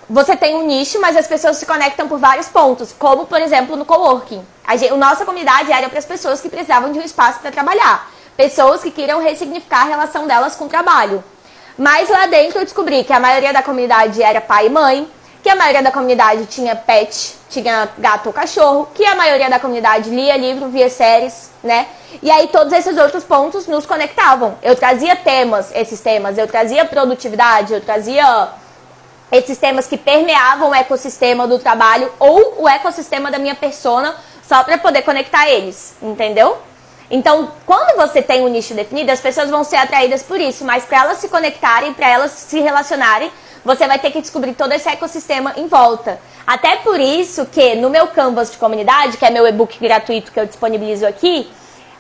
você 0.08 0.36
tem 0.36 0.54
um 0.54 0.66
nicho, 0.66 1.00
mas 1.00 1.16
as 1.16 1.26
pessoas 1.26 1.56
se 1.56 1.66
conectam 1.66 2.08
por 2.08 2.18
vários 2.18 2.48
pontos, 2.48 2.94
como 2.98 3.26
por 3.26 3.40
exemplo 3.40 3.76
no 3.76 3.84
coworking. 3.84 4.44
A, 4.66 4.76
gente, 4.76 4.94
nossa 4.94 5.24
comunidade 5.24 5.72
era 5.72 5.88
para 5.88 5.98
as 5.98 6.04
pessoas 6.04 6.40
que 6.40 6.48
precisavam 6.48 6.92
de 6.92 6.98
um 6.98 7.02
espaço 7.02 7.40
para 7.40 7.50
trabalhar, 7.50 8.10
pessoas 8.36 8.82
que 8.82 8.90
queriam 8.90 9.22
ressignificar 9.22 9.82
a 9.82 9.84
relação 9.84 10.26
delas 10.26 10.56
com 10.56 10.66
o 10.66 10.68
trabalho. 10.68 11.22
Mas 11.76 12.08
lá 12.08 12.26
dentro 12.26 12.58
eu 12.58 12.64
descobri 12.64 13.02
que 13.04 13.12
a 13.12 13.18
maioria 13.18 13.52
da 13.52 13.62
comunidade 13.62 14.22
era 14.22 14.40
pai 14.40 14.66
e 14.66 14.70
mãe, 14.70 15.10
que 15.42 15.50
a 15.50 15.56
maioria 15.56 15.82
da 15.82 15.90
comunidade 15.90 16.46
tinha 16.46 16.74
pet, 16.74 17.34
tinha 17.50 17.88
gato 17.98 18.28
ou 18.28 18.32
cachorro, 18.32 18.88
que 18.94 19.04
a 19.04 19.14
maioria 19.14 19.50
da 19.50 19.60
comunidade 19.60 20.08
lia 20.08 20.36
livro, 20.36 20.68
via 20.68 20.88
séries, 20.88 21.50
né? 21.62 21.86
E 22.22 22.30
aí 22.30 22.48
todos 22.48 22.72
esses 22.72 22.96
outros 22.96 23.24
pontos 23.24 23.66
nos 23.66 23.84
conectavam. 23.84 24.56
Eu 24.62 24.74
trazia 24.74 25.14
temas, 25.16 25.70
esses 25.74 26.00
temas, 26.00 26.38
eu 26.38 26.46
trazia 26.46 26.84
produtividade, 26.86 27.74
eu 27.74 27.80
trazia 27.80 28.48
esses 29.36 29.58
temas 29.58 29.86
que 29.86 29.96
permeavam 29.96 30.70
o 30.70 30.74
ecossistema 30.74 31.46
do 31.46 31.58
trabalho 31.58 32.10
ou 32.18 32.62
o 32.62 32.68
ecossistema 32.68 33.30
da 33.30 33.38
minha 33.38 33.54
persona, 33.54 34.14
só 34.46 34.62
para 34.62 34.78
poder 34.78 35.02
conectar 35.02 35.48
eles, 35.48 35.94
entendeu? 36.00 36.58
Então, 37.10 37.52
quando 37.66 37.96
você 37.96 38.22
tem 38.22 38.42
um 38.42 38.48
nicho 38.48 38.74
definido, 38.74 39.10
as 39.10 39.20
pessoas 39.20 39.50
vão 39.50 39.62
ser 39.64 39.76
atraídas 39.76 40.22
por 40.22 40.40
isso, 40.40 40.64
mas 40.64 40.84
para 40.84 41.04
elas 41.04 41.18
se 41.18 41.28
conectarem, 41.28 41.92
para 41.92 42.08
elas 42.08 42.30
se 42.30 42.60
relacionarem, 42.60 43.30
você 43.64 43.86
vai 43.86 43.98
ter 43.98 44.10
que 44.10 44.20
descobrir 44.20 44.54
todo 44.54 44.72
esse 44.72 44.88
ecossistema 44.88 45.52
em 45.56 45.66
volta. 45.66 46.20
Até 46.46 46.76
por 46.76 47.00
isso 47.00 47.46
que 47.46 47.74
no 47.74 47.90
meu 47.90 48.06
Canvas 48.08 48.52
de 48.52 48.58
comunidade, 48.58 49.16
que 49.16 49.24
é 49.24 49.30
meu 49.30 49.46
e-book 49.46 49.78
gratuito 49.78 50.30
que 50.30 50.38
eu 50.38 50.46
disponibilizo 50.46 51.06
aqui, 51.06 51.50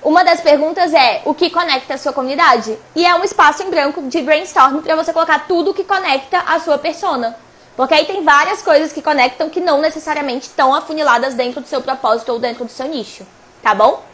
uma 0.04 0.22
das 0.22 0.42
perguntas 0.42 0.92
é 0.92 1.22
o 1.24 1.32
que 1.32 1.48
conecta 1.48 1.94
a 1.94 1.98
sua 1.98 2.12
comunidade? 2.12 2.78
E 2.94 3.06
é 3.06 3.14
um 3.14 3.24
espaço 3.24 3.62
em 3.62 3.70
branco 3.70 4.02
de 4.02 4.20
brainstorm 4.20 4.82
para 4.82 4.94
você 4.94 5.14
colocar 5.14 5.46
tudo 5.48 5.72
que 5.72 5.82
conecta 5.82 6.40
a 6.40 6.60
sua 6.60 6.76
persona. 6.76 7.34
Porque 7.74 7.94
aí 7.94 8.04
tem 8.04 8.22
várias 8.22 8.60
coisas 8.60 8.92
que 8.92 9.00
conectam 9.00 9.48
que 9.48 9.60
não 9.60 9.80
necessariamente 9.80 10.46
estão 10.46 10.74
afuniladas 10.74 11.32
dentro 11.34 11.62
do 11.62 11.66
seu 11.66 11.80
propósito 11.80 12.32
ou 12.32 12.38
dentro 12.38 12.66
do 12.66 12.70
seu 12.70 12.86
nicho, 12.86 13.26
tá 13.62 13.74
bom? 13.74 14.04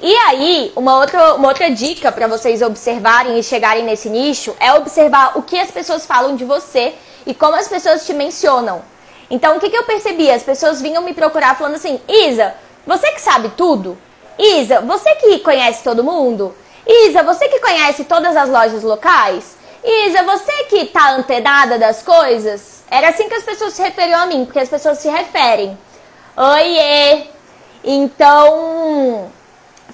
E 0.00 0.14
aí, 0.14 0.72
uma 0.76 0.96
outra, 1.00 1.34
uma 1.34 1.48
outra 1.48 1.68
dica 1.68 2.12
para 2.12 2.28
vocês 2.28 2.62
observarem 2.62 3.36
e 3.38 3.42
chegarem 3.42 3.82
nesse 3.82 4.08
nicho 4.08 4.56
é 4.60 4.72
observar 4.72 5.36
o 5.36 5.42
que 5.42 5.58
as 5.58 5.72
pessoas 5.72 6.06
falam 6.06 6.36
de 6.36 6.44
você 6.44 6.94
e 7.26 7.34
como 7.34 7.56
as 7.56 7.66
pessoas 7.66 8.06
te 8.06 8.14
mencionam. 8.14 8.80
Então, 9.28 9.56
o 9.56 9.60
que, 9.60 9.68
que 9.68 9.76
eu 9.76 9.82
percebi? 9.82 10.30
As 10.30 10.44
pessoas 10.44 10.80
vinham 10.80 11.02
me 11.02 11.12
procurar 11.12 11.58
falando 11.58 11.74
assim: 11.74 12.00
Isa, 12.08 12.54
você 12.86 13.10
que 13.10 13.20
sabe 13.20 13.50
tudo? 13.56 13.98
Isa, 14.38 14.80
você 14.80 15.14
que 15.16 15.38
conhece 15.40 15.82
todo 15.82 16.04
mundo? 16.04 16.54
Isa, 16.86 17.22
você 17.22 17.48
que 17.48 17.58
conhece 17.58 18.04
todas 18.04 18.36
as 18.36 18.48
lojas 18.48 18.82
locais? 18.82 19.56
Isa, 19.82 20.22
você 20.22 20.64
que 20.64 20.86
tá 20.86 21.10
antenada 21.10 21.78
das 21.78 22.02
coisas? 22.02 22.82
Era 22.90 23.08
assim 23.08 23.28
que 23.28 23.34
as 23.34 23.42
pessoas 23.42 23.74
se 23.74 23.82
referiam 23.82 24.20
a 24.20 24.26
mim, 24.26 24.44
porque 24.44 24.60
as 24.60 24.68
pessoas 24.68 24.98
se 24.98 25.08
referem. 25.08 25.76
Oiê! 26.36 27.26
Então, 27.84 29.30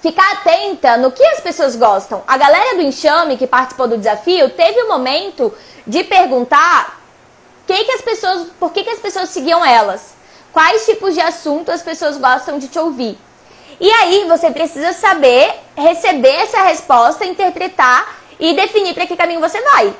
ficar 0.00 0.33
atenta 0.33 0.96
no 0.96 1.11
que 1.11 1.24
as 1.24 1.40
pessoas 1.40 1.74
gostam. 1.76 2.22
A 2.26 2.37
galera 2.37 2.76
do 2.76 2.83
enxame 2.83 3.37
que 3.37 3.46
participou 3.46 3.88
do 3.88 3.96
desafio 3.96 4.50
teve 4.50 4.83
o 4.83 4.85
um 4.85 4.88
momento 4.88 5.52
de 5.87 6.04
perguntar 6.04 7.00
que 7.66 7.85
que 7.85 7.92
as 7.92 8.02
pessoas, 8.02 8.48
por 8.61 8.72
que, 8.72 8.85
que 8.85 8.90
as 8.90 8.98
pessoas 8.98 9.30
seguiam 9.30 9.64
elas. 9.64 10.14
Quais 10.52 10.85
tipos 10.85 11.14
de 11.14 11.20
assunto 11.20 11.70
as 11.70 11.83
pessoas 11.83 12.16
gostam 12.18 12.59
de 12.59 12.68
te 12.68 12.78
ouvir. 12.78 13.18
E 13.81 13.91
aí 13.91 14.25
você 14.29 14.51
precisa 14.51 14.93
saber 14.93 15.53
receber 15.77 16.35
essa 16.35 16.63
resposta, 16.63 17.25
interpretar 17.25 18.17
e 18.39 18.55
definir 18.55 18.95
para 18.95 19.07
que 19.07 19.17
caminho 19.17 19.41
você 19.41 19.61
vai. 19.61 19.95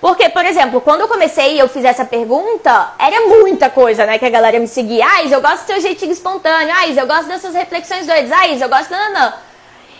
Porque, 0.00 0.30
por 0.30 0.44
exemplo, 0.44 0.80
quando 0.80 1.02
eu 1.02 1.08
comecei 1.08 1.54
e 1.54 1.58
eu 1.58 1.68
fiz 1.68 1.84
essa 1.84 2.06
pergunta, 2.06 2.92
era 2.98 3.20
muita 3.28 3.68
coisa, 3.68 4.06
né? 4.06 4.18
Que 4.18 4.24
a 4.24 4.30
galera 4.30 4.58
me 4.58 4.66
seguia. 4.66 5.04
Ah, 5.06 5.22
eu 5.24 5.42
gosto 5.42 5.64
do 5.64 5.66
seu 5.66 5.80
jeitinho 5.80 6.12
espontâneo. 6.12 6.74
Ah, 6.74 6.88
eu 6.88 7.06
gosto 7.06 7.26
dessas 7.26 7.54
reflexões 7.54 8.06
doidas. 8.06 8.32
Ah, 8.32 8.48
eu 8.48 8.68
gosto... 8.68 8.90
Não, 8.90 9.12
não. 9.12 9.32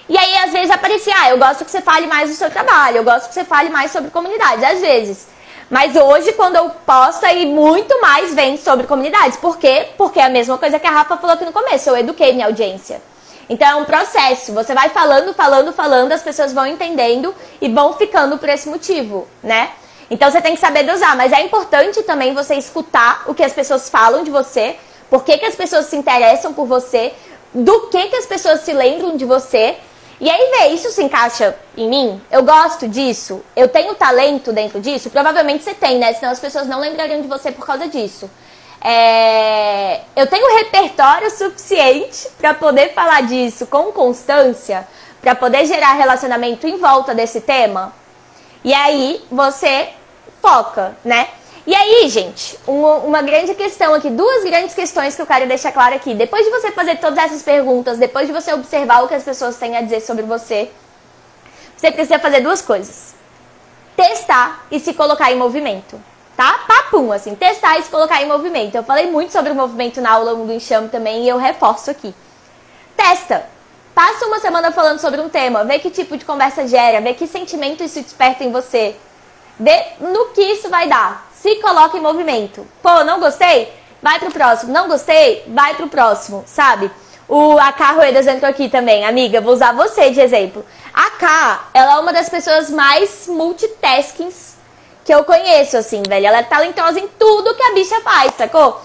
E 0.09 0.17
aí, 0.17 0.39
às 0.39 0.53
vezes, 0.53 0.71
aparecia, 0.71 1.15
ah, 1.19 1.31
eu 1.31 1.39
gosto 1.39 1.67
que 1.67 1.71
você 1.71 1.83
fale 1.83 2.07
mais 2.07 2.31
do 2.31 2.37
seu 2.37 2.51
trabalho. 2.51 2.97
Eu 2.97 3.05
gosto 3.05 3.29
que 3.29 3.35
você 3.35 3.45
fale 3.45 3.69
mais 3.69 3.93
sobre 3.93 4.11
comunidades. 4.11 4.65
Às 4.65 4.81
vezes. 4.81 5.29
Mas 5.69 5.95
hoje, 5.95 6.33
quando 6.33 6.57
eu 6.57 6.71
posto, 6.87 7.27
aí 7.27 7.45
muito 7.45 8.01
mais 8.01 8.35
vem 8.35 8.57
sobre 8.57 8.87
comunidades. 8.87 9.37
Por 9.37 9.59
quê? 9.59 9.89
Porque 9.99 10.19
é 10.19 10.25
a 10.25 10.31
mesma 10.31 10.57
coisa 10.57 10.79
que 10.79 10.87
a 10.87 10.91
Rafa 10.91 11.19
falou 11.19 11.35
aqui 11.35 11.45
no 11.45 11.53
começo. 11.53 11.91
Eu 11.91 11.99
eduquei 11.99 12.33
minha 12.33 12.47
audiência. 12.47 13.03
Então 13.51 13.69
é 13.69 13.75
um 13.75 13.85
processo. 13.85 14.53
Você 14.53 14.73
vai 14.73 14.91
falando, 14.91 15.35
falando, 15.35 15.73
falando, 15.73 16.13
as 16.13 16.23
pessoas 16.23 16.53
vão 16.53 16.65
entendendo 16.69 17.35
e 17.61 17.69
vão 17.69 17.95
ficando 17.95 18.39
por 18.39 18.49
esse 18.49 18.69
motivo, 18.69 19.27
né? 19.43 19.73
Então 20.09 20.31
você 20.31 20.41
tem 20.41 20.55
que 20.55 20.61
saber 20.61 20.85
dosar, 20.85 21.17
mas 21.17 21.33
é 21.33 21.43
importante 21.43 22.01
também 22.05 22.33
você 22.33 22.55
escutar 22.55 23.25
o 23.27 23.35
que 23.35 23.43
as 23.43 23.53
pessoas 23.53 23.91
falam 23.91 24.23
de 24.23 24.31
você, 24.31 24.77
por 25.11 25.25
que, 25.25 25.37
que 25.37 25.47
as 25.47 25.57
pessoas 25.57 25.87
se 25.87 25.97
interessam 25.97 26.55
por 26.55 26.65
você, 26.65 27.13
do 27.53 27.89
que, 27.89 28.07
que 28.07 28.17
as 28.17 28.27
pessoas 28.27 28.61
se 28.61 28.73
lembram 28.73 29.17
de 29.17 29.25
você. 29.25 29.77
E 30.21 30.31
aí 30.31 30.51
vê, 30.59 30.67
isso 30.69 30.91
se 30.91 31.03
encaixa 31.03 31.57
em 31.77 31.89
mim? 31.89 32.21
Eu 32.31 32.45
gosto 32.45 32.87
disso? 32.87 33.43
Eu 33.57 33.67
tenho 33.67 33.97
talento 33.97 34.53
dentro 34.53 34.81
disso? 34.81 35.11
Provavelmente 35.11 35.65
você 35.65 35.75
tem, 35.75 35.99
né? 35.99 36.13
Senão 36.13 36.31
as 36.31 36.39
pessoas 36.39 36.69
não 36.69 36.79
lembrariam 36.79 37.21
de 37.21 37.27
você 37.27 37.51
por 37.51 37.67
causa 37.67 37.89
disso. 37.89 38.31
É, 38.83 40.01
eu 40.17 40.27
tenho 40.27 40.57
repertório 40.57 41.31
suficiente 41.31 42.29
para 42.39 42.55
poder 42.55 42.95
falar 42.95 43.23
disso 43.23 43.67
com 43.67 43.93
constância, 43.93 44.89
para 45.21 45.35
poder 45.35 45.67
gerar 45.67 45.93
relacionamento 45.95 46.67
em 46.67 46.79
volta 46.79 47.15
desse 47.15 47.43
tema. 47.43 47.93
E 48.65 48.73
aí 48.73 49.23
você 49.31 49.91
foca, 50.41 50.97
né? 51.05 51.29
E 51.67 51.75
aí, 51.75 52.09
gente, 52.09 52.59
uma, 52.67 52.95
uma, 52.97 53.23
grande 53.23 53.55
questão 53.55 53.93
aqui, 53.93 54.09
duas 54.09 54.43
grandes 54.45 54.75
questões 54.75 55.15
que 55.15 55.21
eu 55.21 55.27
quero 55.27 55.47
deixar 55.47 55.73
claro 55.73 55.95
aqui. 55.95 56.15
Depois 56.15 56.45
de 56.45 56.51
você 56.51 56.73
fazer 56.73 56.97
todas 56.97 57.19
essas 57.19 57.43
perguntas, 57.43 57.99
depois 57.99 58.27
de 58.27 58.33
você 58.33 58.53
observar 58.55 59.05
o 59.05 59.09
que 59.09 59.15
as 59.15 59.23
pessoas 59.23 59.59
têm 59.59 59.77
a 59.77 59.83
dizer 59.83 60.01
sobre 60.01 60.23
você, 60.23 60.71
você 61.77 61.93
precisa 61.93 62.19
fazer 62.19 62.41
duas 62.41 62.63
coisas: 62.63 63.15
testar 63.95 64.65
e 64.71 64.81
se 64.81 64.95
colocar 64.95 65.31
em 65.31 65.37
movimento 65.37 66.10
tá? 66.41 66.61
Papum, 66.67 67.13
assim, 67.13 67.35
testar 67.35 67.79
e 67.79 67.83
se 67.83 67.91
colocar 67.91 68.23
em 68.23 68.27
movimento. 68.27 68.75
Eu 68.75 68.83
falei 68.83 69.11
muito 69.11 69.31
sobre 69.31 69.53
o 69.53 69.55
movimento 69.55 70.01
na 70.01 70.13
aula 70.13 70.35
do 70.35 70.51
enxame 70.51 70.89
também 70.89 71.25
e 71.25 71.29
eu 71.29 71.37
reforço 71.37 71.91
aqui. 71.91 72.15
Testa. 72.97 73.45
Passa 73.95 74.25
uma 74.25 74.41
semana 74.41 74.73
falando 74.73 74.99
sobre 75.01 75.21
um 75.21 75.29
tema, 75.29 75.65
vê 75.65 75.79
que 75.79 75.91
tipo 75.91 76.17
de 76.17 76.25
conversa 76.25 76.67
gera, 76.67 77.03
vê 77.03 77.13
que 77.13 77.27
sentimento 77.27 77.85
isso 77.85 78.01
desperta 78.01 78.43
em 78.43 78.51
você. 78.51 78.97
Vê 79.59 79.85
no 80.01 80.31
que 80.31 80.41
isso 80.41 80.71
vai 80.71 80.89
dar. 80.89 81.29
Se 81.35 81.57
coloca 81.57 81.99
em 81.99 82.01
movimento. 82.01 82.67
Pô, 82.83 83.05
não 83.05 83.21
gostei? 83.21 83.71
Vai 84.01 84.19
pro 84.19 84.31
próximo. 84.31 84.73
Não 84.73 84.89
gostei? 84.89 85.45
Vai 85.47 85.75
pro 85.75 85.89
próximo, 85.89 86.43
sabe? 86.47 86.91
O 87.29 87.59
a 87.59 87.69
Ruedas 87.93 88.27
entrou 88.27 88.51
aqui 88.51 88.71
também, 88.71 89.05
amiga. 89.05 89.43
Vou 89.43 89.53
usar 89.53 89.73
você 89.73 90.09
de 90.09 90.23
exemplo. 90.23 90.65
A 90.95 91.11
K, 91.11 91.69
ela 91.75 91.97
é 91.97 91.99
uma 91.99 92.15
das 92.15 92.31
pessoas 92.31 92.71
mais 92.71 93.27
multitaskings 93.29 94.59
que 95.05 95.13
eu 95.13 95.25
conheço, 95.25 95.77
assim, 95.77 96.03
velho. 96.07 96.27
Ela 96.27 96.39
é 96.39 96.43
talentosa 96.43 97.01
em 97.01 97.09
tudo 97.09 97.55
que 97.55 97.63
a 97.63 97.75
bicha 97.75 98.01
faz, 98.01 98.33
sacou? 98.37 98.81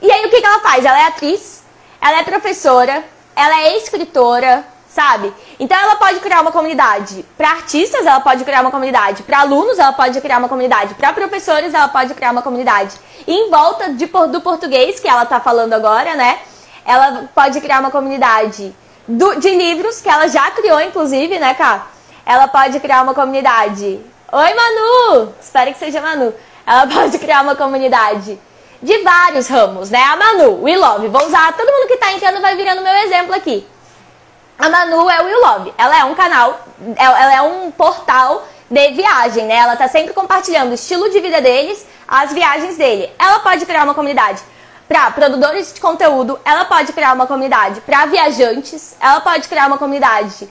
E 0.00 0.10
aí 0.10 0.26
o 0.26 0.30
que, 0.30 0.40
que 0.40 0.46
ela 0.46 0.60
faz? 0.60 0.84
Ela 0.84 1.00
é 1.00 1.06
atriz, 1.06 1.64
ela 2.00 2.18
é 2.18 2.22
professora, 2.22 3.04
ela 3.34 3.60
é 3.62 3.76
escritora, 3.76 4.64
sabe? 4.88 5.32
Então 5.60 5.76
ela 5.76 5.96
pode 5.96 6.20
criar 6.20 6.40
uma 6.40 6.52
comunidade. 6.52 7.24
Para 7.36 7.50
artistas, 7.50 8.06
ela 8.06 8.20
pode 8.20 8.44
criar 8.44 8.60
uma 8.62 8.70
comunidade. 8.70 9.22
Para 9.22 9.40
alunos, 9.40 9.78
ela 9.78 9.92
pode 9.92 10.20
criar 10.20 10.38
uma 10.38 10.48
comunidade. 10.48 10.94
Para 10.94 11.12
professores, 11.12 11.74
ela 11.74 11.88
pode 11.88 12.14
criar 12.14 12.32
uma 12.32 12.42
comunidade. 12.42 12.96
E 13.26 13.32
em 13.32 13.50
volta 13.50 13.92
de, 13.92 14.06
do 14.06 14.40
português, 14.40 14.98
que 14.98 15.08
ela 15.08 15.26
tá 15.26 15.38
falando 15.38 15.72
agora, 15.72 16.14
né? 16.14 16.40
Ela 16.84 17.28
pode 17.34 17.60
criar 17.60 17.80
uma 17.80 17.90
comunidade 17.90 18.74
do, 19.06 19.34
de 19.36 19.50
livros, 19.50 20.00
que 20.00 20.08
ela 20.08 20.28
já 20.28 20.50
criou, 20.50 20.80
inclusive, 20.80 21.38
né, 21.38 21.54
Cá? 21.54 21.86
Ela 22.24 22.46
pode 22.48 22.78
criar 22.80 23.02
uma 23.02 23.14
comunidade 23.14 24.00
Oi, 24.30 24.54
Manu! 24.54 25.32
Espero 25.40 25.72
que 25.72 25.78
seja 25.78 26.02
Manu. 26.02 26.34
Ela 26.66 26.84
pode 26.92 27.18
criar 27.18 27.40
uma 27.40 27.56
comunidade 27.56 28.38
de 28.82 28.98
vários 28.98 29.48
ramos, 29.48 29.88
né? 29.88 30.02
A 30.02 30.16
Manu, 30.16 30.64
We 30.64 30.76
Love. 30.76 31.08
Vou 31.08 31.26
usar, 31.26 31.56
todo 31.56 31.72
mundo 31.72 31.88
que 31.88 31.96
tá 31.96 32.12
entrando 32.12 32.38
vai 32.42 32.54
virando 32.54 32.82
meu 32.82 32.92
exemplo 32.92 33.34
aqui. 33.34 33.66
A 34.58 34.68
Manu 34.68 35.08
é 35.08 35.22
o 35.22 35.40
Love. 35.40 35.72
Ela 35.78 36.00
é 36.00 36.04
um 36.04 36.14
canal, 36.14 36.60
ela 36.98 37.34
é 37.36 37.40
um 37.40 37.70
portal 37.70 38.46
de 38.70 38.90
viagem, 38.90 39.46
né? 39.46 39.54
Ela 39.54 39.76
tá 39.76 39.88
sempre 39.88 40.12
compartilhando 40.12 40.72
o 40.72 40.74
estilo 40.74 41.08
de 41.08 41.20
vida 41.20 41.40
deles, 41.40 41.86
as 42.06 42.30
viagens 42.30 42.76
dele. 42.76 43.10
Ela 43.18 43.38
pode 43.38 43.64
criar 43.64 43.84
uma 43.84 43.94
comunidade 43.94 44.42
para 44.86 45.10
produtores 45.10 45.72
de 45.72 45.80
conteúdo, 45.80 46.38
ela 46.44 46.66
pode 46.66 46.92
criar 46.92 47.14
uma 47.14 47.26
comunidade 47.26 47.80
para 47.80 48.04
viajantes, 48.04 48.94
ela 49.00 49.20
pode 49.20 49.48
criar 49.48 49.68
uma 49.68 49.78
comunidade 49.78 50.46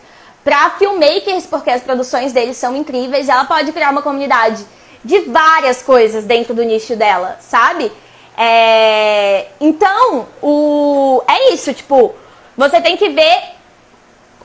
para 0.47 0.69
filmmakers, 0.79 1.45
porque 1.45 1.69
as 1.69 1.81
produções 1.81 2.31
deles 2.31 2.55
são 2.55 2.73
incríveis, 2.73 3.27
ela 3.27 3.43
pode 3.43 3.73
criar 3.73 3.89
uma 3.89 4.01
comunidade 4.01 4.65
de 5.03 5.19
várias 5.23 5.81
coisas 5.81 6.23
dentro 6.23 6.53
do 6.53 6.63
nicho 6.63 6.95
dela, 6.95 7.37
sabe? 7.41 7.91
É... 8.37 9.47
Então, 9.59 10.25
o... 10.41 11.21
é 11.27 11.53
isso, 11.53 11.73
tipo, 11.73 12.15
você 12.55 12.79
tem 12.79 12.95
que 12.95 13.09
ver 13.09 13.37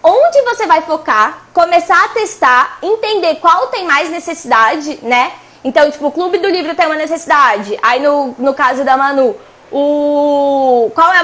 onde 0.02 0.42
você 0.42 0.66
vai 0.66 0.82
focar, 0.82 1.44
começar 1.54 2.04
a 2.06 2.08
testar, 2.08 2.78
entender 2.82 3.36
qual 3.36 3.68
tem 3.68 3.86
mais 3.86 4.10
necessidade, 4.10 4.98
né? 5.04 5.30
Então, 5.62 5.88
tipo, 5.88 6.08
o 6.08 6.10
Clube 6.10 6.38
do 6.38 6.48
Livro 6.48 6.74
tem 6.74 6.86
uma 6.86 6.96
necessidade. 6.96 7.78
Aí, 7.80 8.02
no, 8.02 8.34
no 8.40 8.52
caso 8.54 8.82
da 8.82 8.96
Manu, 8.96 9.36
o... 9.70 10.61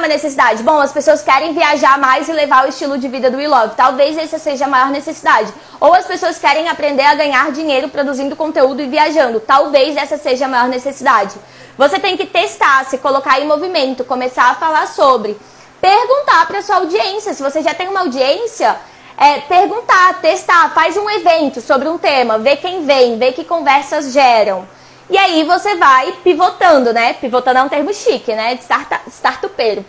necessidade? 0.09 0.63
Bom, 0.63 0.79
as 0.79 0.93
pessoas 0.93 1.23
querem 1.23 1.55
viajar 1.55 1.99
mais 1.99 2.29
e 2.29 2.33
levar 2.33 2.67
o 2.67 2.69
estilo 2.69 2.99
de 2.99 3.07
vida 3.07 3.31
do 3.31 3.37
We 3.37 3.47
Love. 3.47 3.75
Talvez 3.77 4.19
essa 4.19 4.39
seja 4.39 4.65
a 4.65 4.69
maior 4.69 4.91
necessidade. 4.91 5.53
Ou 5.81 5.95
as 5.95 6.07
pessoas 6.07 6.39
querem 6.39 6.69
aprender 6.69 7.05
a 7.05 7.15
ganhar 7.15 7.53
dinheiro 7.53 7.89
produzindo 7.89 8.35
conteúdo 8.35 8.83
e 8.83 8.87
viajando. 8.87 9.39
Talvez 9.39 9.97
essa 9.97 10.17
seja 10.17 10.47
a 10.47 10.49
maior 10.49 10.69
necessidade. 10.69 11.37
Você 11.77 12.01
tem 12.01 12.17
que 12.17 12.27
testar, 12.27 12.85
se 12.87 12.99
colocar 12.99 13.39
em 13.39 13.47
movimento, 13.47 14.05
começar 14.05 14.51
a 14.51 14.55
falar 14.55 14.89
sobre 14.89 15.39
perguntar 15.81 16.47
para 16.47 16.63
sua 16.63 16.77
audiência. 16.77 17.35
Se 17.35 17.43
você 17.43 17.63
já 17.63 17.75
tem 17.75 17.89
uma 17.89 18.01
audiência, 18.01 18.77
é, 19.17 19.41
perguntar, 19.41 20.21
testar, 20.21 20.73
faz 20.75 20.97
um 20.97 21.09
evento 21.11 21.61
sobre 21.61 21.89
um 21.89 21.99
tema, 21.99 22.39
vê 22.39 22.57
quem 22.57 22.85
vem, 22.85 23.19
vê 23.19 23.33
que 23.33 23.45
conversas 23.45 24.13
geram. 24.13 24.67
E 25.11 25.17
aí 25.17 25.45
você 25.45 25.77
vai 25.77 26.13
pivotando, 26.23 26.93
né? 26.93 27.15
Pivotando 27.15 27.59
é 27.59 27.63
um 27.63 27.69
termo 27.69 27.93
chique, 27.95 28.35
né? 28.35 28.55
De 28.55 28.61
start, 28.61 29.07
startupeiro. 29.09 29.85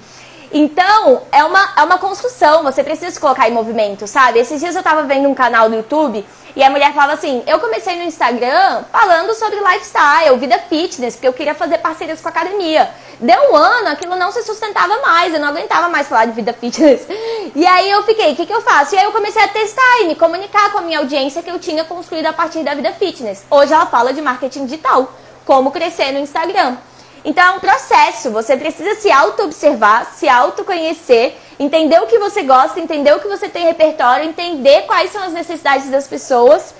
Então, 0.51 1.23
é 1.31 1.43
uma, 1.43 1.73
é 1.77 1.83
uma 1.83 1.97
construção, 1.99 2.63
você 2.63 2.83
precisa 2.83 3.11
se 3.11 3.19
colocar 3.19 3.47
em 3.47 3.51
movimento, 3.51 4.07
sabe? 4.07 4.39
Esses 4.39 4.59
dias 4.59 4.75
eu 4.75 4.81
tava 4.81 5.03
vendo 5.03 5.29
um 5.29 5.35
canal 5.35 5.69
no 5.69 5.75
YouTube 5.75 6.25
e 6.55 6.63
a 6.63 6.69
mulher 6.69 6.93
falava 6.93 7.13
assim: 7.13 7.43
eu 7.45 7.59
comecei 7.59 7.95
no 7.95 8.03
Instagram 8.03 8.83
falando 8.91 9.33
sobre 9.33 9.59
lifestyle, 9.59 10.37
vida 10.37 10.59
fitness, 10.69 11.15
porque 11.15 11.27
eu 11.27 11.33
queria 11.33 11.55
fazer 11.55 11.77
parcerias 11.79 12.21
com 12.21 12.27
a 12.27 12.31
academia. 12.31 12.89
Deu 13.19 13.51
um 13.51 13.55
ano, 13.55 13.89
aquilo 13.89 14.15
não 14.15 14.31
se 14.31 14.43
sustentava 14.43 14.97
mais, 15.01 15.33
eu 15.33 15.39
não 15.39 15.49
aguentava 15.49 15.89
mais 15.89 16.07
falar 16.07 16.25
de 16.25 16.31
vida 16.33 16.53
fitness. 16.53 17.01
E 17.55 17.65
aí 17.65 17.89
eu 17.89 18.03
fiquei: 18.03 18.33
o 18.33 18.35
que, 18.35 18.45
que 18.45 18.53
eu 18.53 18.61
faço? 18.61 18.93
E 18.93 18.97
aí 18.97 19.05
eu 19.05 19.11
comecei 19.11 19.41
a 19.41 19.47
testar 19.47 20.01
e 20.01 20.07
me 20.07 20.15
comunicar 20.15 20.71
com 20.71 20.77
a 20.77 20.81
minha 20.81 20.99
audiência 20.99 21.41
que 21.41 21.49
eu 21.49 21.57
tinha 21.57 21.83
construído 21.83 22.27
a 22.27 22.33
partir 22.33 22.63
da 22.63 22.75
vida 22.75 22.93
fitness. 22.93 23.43
Hoje 23.49 23.73
ela 23.73 23.87
fala 23.87 24.13
de 24.13 24.21
marketing 24.21 24.65
digital, 24.65 25.11
como 25.45 25.71
crescer 25.71 26.11
no 26.11 26.19
Instagram. 26.19 26.77
Então 27.25 27.43
é 27.43 27.51
um 27.51 27.59
processo, 27.59 28.31
você 28.31 28.55
precisa 28.55 28.95
se 28.95 29.11
auto-observar, 29.11 30.13
se 30.13 30.29
autoconhecer, 30.29 31.37
entender 31.59 31.99
o 31.99 32.07
que 32.07 32.17
você 32.17 32.43
gosta, 32.43 32.79
entender 32.79 33.13
o 33.13 33.19
que 33.19 33.27
você 33.27 33.49
tem 33.49 33.65
repertório, 33.65 34.25
entender 34.25 34.83
quais 34.83 35.11
são 35.11 35.21
as 35.23 35.33
necessidades 35.33 35.89
das 35.89 36.07
pessoas 36.07 36.73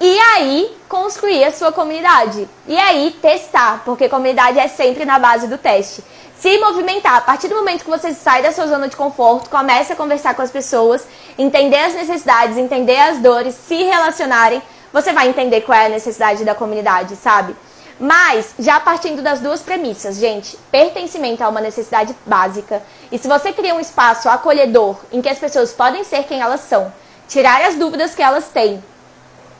e 0.00 0.18
aí 0.18 0.74
construir 0.88 1.44
a 1.44 1.52
sua 1.52 1.72
comunidade. 1.72 2.48
E 2.66 2.78
aí 2.78 3.16
testar, 3.20 3.82
porque 3.84 4.08
comunidade 4.08 4.58
é 4.58 4.68
sempre 4.68 5.04
na 5.04 5.18
base 5.18 5.46
do 5.46 5.58
teste. 5.58 6.02
Se 6.38 6.56
movimentar, 6.56 7.16
a 7.16 7.20
partir 7.20 7.48
do 7.48 7.54
momento 7.54 7.84
que 7.84 7.90
você 7.90 8.14
sai 8.14 8.40
da 8.40 8.50
sua 8.50 8.66
zona 8.66 8.88
de 8.88 8.96
conforto, 8.96 9.50
começa 9.50 9.92
a 9.92 9.96
conversar 9.96 10.32
com 10.32 10.40
as 10.40 10.50
pessoas, 10.50 11.06
entender 11.36 11.76
as 11.76 11.92
necessidades, 11.92 12.56
entender 12.56 12.96
as 12.96 13.18
dores, 13.18 13.54
se 13.54 13.74
relacionarem, 13.74 14.62
você 14.90 15.12
vai 15.12 15.28
entender 15.28 15.60
qual 15.60 15.78
é 15.78 15.86
a 15.86 15.90
necessidade 15.90 16.42
da 16.42 16.54
comunidade, 16.54 17.14
sabe? 17.16 17.54
Mas, 18.00 18.54
já 18.58 18.80
partindo 18.80 19.20
das 19.20 19.40
duas 19.40 19.60
premissas, 19.60 20.16
gente, 20.16 20.56
pertencimento 20.70 21.42
é 21.42 21.46
uma 21.46 21.60
necessidade 21.60 22.16
básica. 22.24 22.82
E 23.12 23.18
se 23.18 23.28
você 23.28 23.52
cria 23.52 23.74
um 23.74 23.80
espaço 23.80 24.26
acolhedor 24.26 24.96
em 25.12 25.20
que 25.20 25.28
as 25.28 25.38
pessoas 25.38 25.70
podem 25.74 26.02
ser 26.02 26.24
quem 26.24 26.40
elas 26.40 26.60
são, 26.60 26.90
tirar 27.28 27.62
as 27.62 27.74
dúvidas 27.74 28.14
que 28.14 28.22
elas 28.22 28.46
têm, 28.46 28.82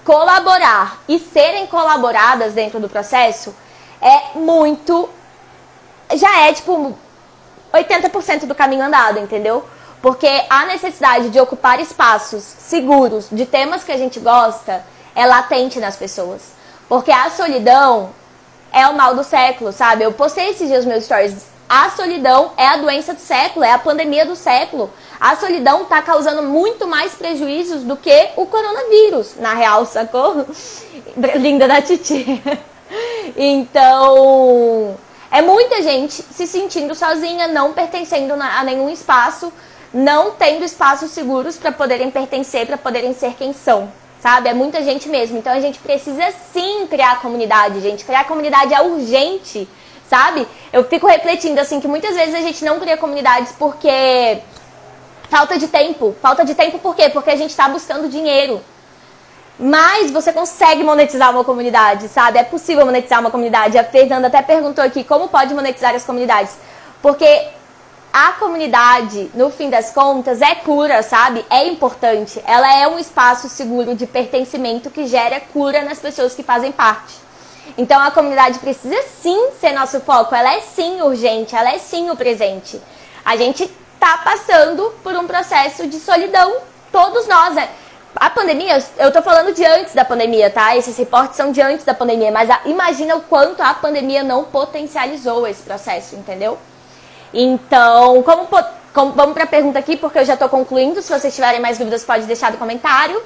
colaborar 0.07 1.03
e 1.07 1.18
serem 1.18 1.66
colaboradas 1.66 2.55
dentro 2.55 2.81
do 2.81 2.88
processo, 2.88 3.55
é 4.00 4.38
muito. 4.38 5.11
Já 6.14 6.40
é 6.40 6.55
tipo 6.55 6.96
80% 7.74 8.46
do 8.46 8.55
caminho 8.55 8.87
andado, 8.87 9.18
entendeu? 9.18 9.68
Porque 10.00 10.46
a 10.48 10.64
necessidade 10.64 11.29
de 11.29 11.38
ocupar 11.38 11.79
espaços 11.79 12.42
seguros 12.42 13.29
de 13.31 13.44
temas 13.44 13.85
que 13.85 13.92
a 13.92 13.98
gente 13.98 14.18
gosta 14.18 14.83
é 15.14 15.26
latente 15.26 15.79
nas 15.79 15.94
pessoas. 15.94 16.53
Porque 16.88 17.12
a 17.12 17.29
solidão 17.29 18.18
é 18.72 18.87
o 18.87 18.94
mal 18.96 19.14
do 19.14 19.24
século, 19.24 19.72
sabe? 19.72 20.04
Eu 20.04 20.12
postei 20.12 20.50
esses 20.50 20.68
dias 20.68 20.85
meus 20.85 21.04
stories. 21.04 21.46
A 21.68 21.90
solidão 21.90 22.52
é 22.56 22.66
a 22.66 22.76
doença 22.78 23.14
do 23.14 23.20
século, 23.20 23.64
é 23.64 23.72
a 23.72 23.78
pandemia 23.78 24.26
do 24.26 24.35
século. 24.35 24.90
A 25.20 25.37
solidão 25.37 25.83
está 25.83 26.02
causando 26.02 26.42
muito 26.42 26.87
mais 26.88 27.12
prejuízos 27.14 27.85
do 27.85 27.96
que 27.96 28.30
o 28.37 28.46
coronavírus, 28.46 29.37
na 29.37 29.54
real, 29.54 29.87
sacou? 29.87 30.46
Linda 31.37 31.68
da 31.68 31.80
Titi. 31.80 32.42
Então, 33.37 34.96
é 35.30 35.40
muita 35.40 35.80
gente 35.80 36.12
se 36.12 36.44
sentindo 36.44 36.92
sozinha, 36.92 37.46
não 37.46 37.72
pertencendo 37.72 38.35
a 38.35 38.64
nenhum 38.64 38.90
espaço, 38.90 39.52
não 39.94 40.33
tendo 40.33 40.64
espaços 40.64 41.12
seguros 41.12 41.56
para 41.56 41.70
poderem 41.70 42.11
pertencer, 42.11 42.66
para 42.66 42.76
poderem 42.76 43.14
ser 43.14 43.35
quem 43.35 43.52
são 43.52 43.88
sabe? 44.20 44.48
É 44.48 44.54
muita 44.54 44.83
gente 44.83 45.09
mesmo. 45.09 45.38
Então 45.38 45.52
a 45.52 45.61
gente 45.61 45.78
precisa 45.78 46.33
sim 46.52 46.87
criar 46.87 47.20
comunidade, 47.20 47.80
gente. 47.80 48.04
Criar 48.04 48.24
comunidade 48.24 48.72
é 48.74 48.80
urgente, 48.80 49.68
sabe? 50.09 50.46
Eu 50.72 50.85
fico 50.85 51.06
refletindo 51.06 51.61
assim 51.61 51.80
que 51.80 51.88
muitas 51.88 52.14
vezes 52.14 52.35
a 52.35 52.40
gente 52.40 52.64
não 52.64 52.78
cria 52.78 52.96
comunidades 52.96 53.52
porque 53.59 54.38
falta 55.28 55.59
de 55.59 55.68
tempo. 55.68 56.14
Falta 56.20 56.44
de 56.44 56.54
tempo 56.54 56.78
por 56.78 56.94
quê? 56.94 57.09
Porque 57.09 57.30
a 57.30 57.37
gente 57.37 57.50
está 57.50 57.68
buscando 57.68 58.09
dinheiro. 58.09 58.61
Mas 59.59 60.11
você 60.11 60.33
consegue 60.33 60.83
monetizar 60.83 61.30
uma 61.30 61.44
comunidade, 61.44 62.09
sabe? 62.09 62.38
É 62.38 62.44
possível 62.44 62.87
monetizar 62.87 63.20
uma 63.20 63.30
comunidade. 63.30 63.76
A 63.76 63.85
Fernanda 63.85 64.28
até 64.28 64.40
perguntou 64.40 64.83
aqui 64.83 65.04
como 65.04 65.28
pode 65.28 65.52
monetizar 65.52 65.94
as 65.94 66.02
comunidades. 66.02 66.56
Porque 67.02 67.48
a 68.12 68.33
comunidade, 68.33 69.31
no 69.35 69.51
fim 69.51 69.70
das 69.70 69.92
contas, 69.92 70.42
é 70.42 70.55
cura, 70.57 71.03
sabe? 71.03 71.44
É 71.49 71.66
importante. 71.66 72.42
Ela 72.44 72.77
é 72.77 72.88
um 72.88 72.99
espaço 72.99 73.49
seguro 73.49 73.94
de 73.94 74.07
pertencimento 74.07 74.90
que 74.90 75.07
gera 75.07 75.40
cura 75.40 75.83
nas 75.83 76.01
pessoas 76.01 76.35
que 76.35 76.42
fazem 76.42 76.73
parte. 76.73 77.14
Então 77.79 78.01
a 78.01 78.11
comunidade 78.11 78.59
precisa 78.59 79.01
sim 79.23 79.51
ser 79.61 79.73
nosso 79.73 80.01
foco, 80.01 80.35
ela 80.35 80.55
é 80.55 80.61
sim 80.61 81.01
urgente, 81.03 81.55
ela 81.55 81.73
é 81.73 81.79
sim 81.79 82.11
o 82.11 82.16
presente. 82.16 82.81
A 83.25 83.37
gente 83.37 83.66
tá 83.99 84.18
passando 84.18 84.92
por 85.03 85.14
um 85.14 85.27
processo 85.27 85.87
de 85.87 86.01
solidão, 86.01 86.57
todos 86.90 87.29
nós. 87.29 87.55
Né? 87.55 87.68
A 88.16 88.29
pandemia, 88.29 88.85
eu 88.99 89.12
tô 89.12 89.23
falando 89.23 89.55
de 89.55 89.64
antes 89.64 89.94
da 89.94 90.05
pandemia, 90.05 90.51
tá? 90.51 90.77
Esses 90.77 90.96
reportes 90.96 91.37
são 91.37 91.53
de 91.53 91.62
antes 91.62 91.85
da 91.85 91.94
pandemia, 91.94 92.33
mas 92.33 92.51
a, 92.51 92.61
imagina 92.64 93.14
o 93.14 93.20
quanto 93.20 93.62
a 93.62 93.73
pandemia 93.73 94.25
não 94.25 94.44
potencializou 94.44 95.46
esse 95.46 95.62
processo, 95.62 96.16
entendeu? 96.16 96.59
Então, 97.33 98.23
como, 98.23 98.49
como 98.93 99.12
vamos 99.12 99.35
para 99.35 99.45
a 99.45 99.47
pergunta 99.47 99.79
aqui, 99.79 99.97
porque 99.97 100.19
eu 100.19 100.25
já 100.25 100.35
estou 100.35 100.49
concluindo. 100.49 101.01
Se 101.01 101.12
vocês 101.12 101.35
tiverem 101.35 101.61
mais 101.61 101.79
dúvidas, 101.79 102.05
pode 102.05 102.25
deixar 102.25 102.51
no 102.51 102.59
comentário. 102.59 103.21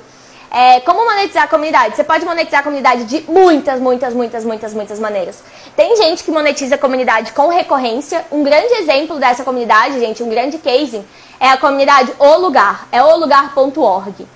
É, 0.50 0.78
como 0.80 1.04
monetizar 1.04 1.44
a 1.44 1.48
comunidade? 1.48 1.96
Você 1.96 2.04
pode 2.04 2.24
monetizar 2.24 2.60
a 2.60 2.62
comunidade 2.62 3.04
de 3.04 3.24
muitas, 3.28 3.80
muitas, 3.80 4.14
muitas, 4.14 4.44
muitas, 4.44 4.72
muitas 4.72 5.00
maneiras. 5.00 5.42
Tem 5.74 5.96
gente 5.96 6.22
que 6.22 6.30
monetiza 6.30 6.76
a 6.76 6.78
comunidade 6.78 7.32
com 7.32 7.48
recorrência. 7.48 8.24
Um 8.30 8.44
grande 8.44 8.72
exemplo 8.74 9.18
dessa 9.18 9.42
comunidade, 9.42 9.98
gente, 9.98 10.22
um 10.22 10.28
grande 10.28 10.58
case, 10.58 11.04
é 11.40 11.48
a 11.48 11.56
comunidade 11.56 12.12
O 12.20 12.36
Lugar. 12.36 12.86
É 12.92 13.02
olugar.org. 13.02 14.28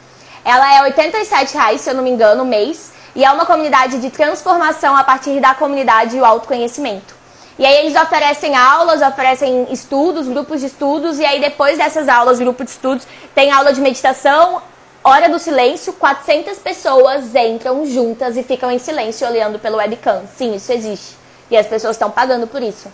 Ela 0.44 0.74
é 0.74 0.82
87 0.82 1.54
reais, 1.54 1.82
se 1.82 1.90
eu 1.90 1.94
não 1.94 2.02
me 2.02 2.10
engano, 2.10 2.44
mês. 2.44 2.92
E 3.14 3.24
é 3.24 3.30
uma 3.30 3.46
comunidade 3.46 4.00
de 4.00 4.10
transformação 4.10 4.96
a 4.96 5.04
partir 5.04 5.38
da 5.40 5.54
comunidade 5.54 6.16
e 6.16 6.20
o 6.20 6.24
autoconhecimento. 6.24 7.17
E 7.58 7.66
aí 7.66 7.86
eles 7.86 8.00
oferecem 8.00 8.54
aulas, 8.54 9.02
oferecem 9.02 9.66
estudos, 9.70 10.28
grupos 10.28 10.60
de 10.60 10.66
estudos, 10.66 11.18
e 11.18 11.24
aí 11.24 11.40
depois 11.40 11.76
dessas 11.76 12.08
aulas, 12.08 12.38
grupo 12.38 12.62
de 12.64 12.70
estudos, 12.70 13.06
tem 13.34 13.50
aula 13.50 13.72
de 13.72 13.80
meditação, 13.80 14.62
hora 15.02 15.28
do 15.28 15.38
silêncio, 15.38 15.92
400 15.94 16.58
pessoas 16.58 17.34
entram 17.34 17.84
juntas 17.84 18.36
e 18.36 18.42
ficam 18.42 18.70
em 18.70 18.78
silêncio 18.78 19.26
olhando 19.26 19.58
pelo 19.58 19.78
webcam. 19.78 20.22
Sim, 20.36 20.54
isso 20.54 20.72
existe. 20.72 21.16
E 21.50 21.56
as 21.56 21.66
pessoas 21.66 21.96
estão 21.96 22.10
pagando 22.10 22.46
por 22.46 22.62
isso. 22.62 22.88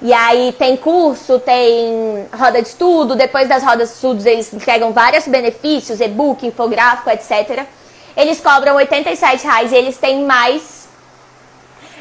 E 0.00 0.12
aí 0.12 0.54
tem 0.58 0.76
curso, 0.76 1.38
tem 1.40 2.26
roda 2.32 2.60
de 2.60 2.68
estudo, 2.68 3.16
depois 3.16 3.48
das 3.48 3.62
rodas 3.62 3.88
de 3.88 3.94
estudos 3.94 4.26
eles 4.26 4.52
entregam 4.52 4.92
vários 4.92 5.26
benefícios, 5.26 6.00
e-book, 6.00 6.46
infográfico, 6.46 7.10
etc. 7.10 7.64
Eles 8.16 8.40
cobram 8.40 8.76
87 8.76 9.44
reais 9.44 9.72
e 9.72 9.74
eles 9.74 9.96
têm 9.96 10.24
mais. 10.24 10.85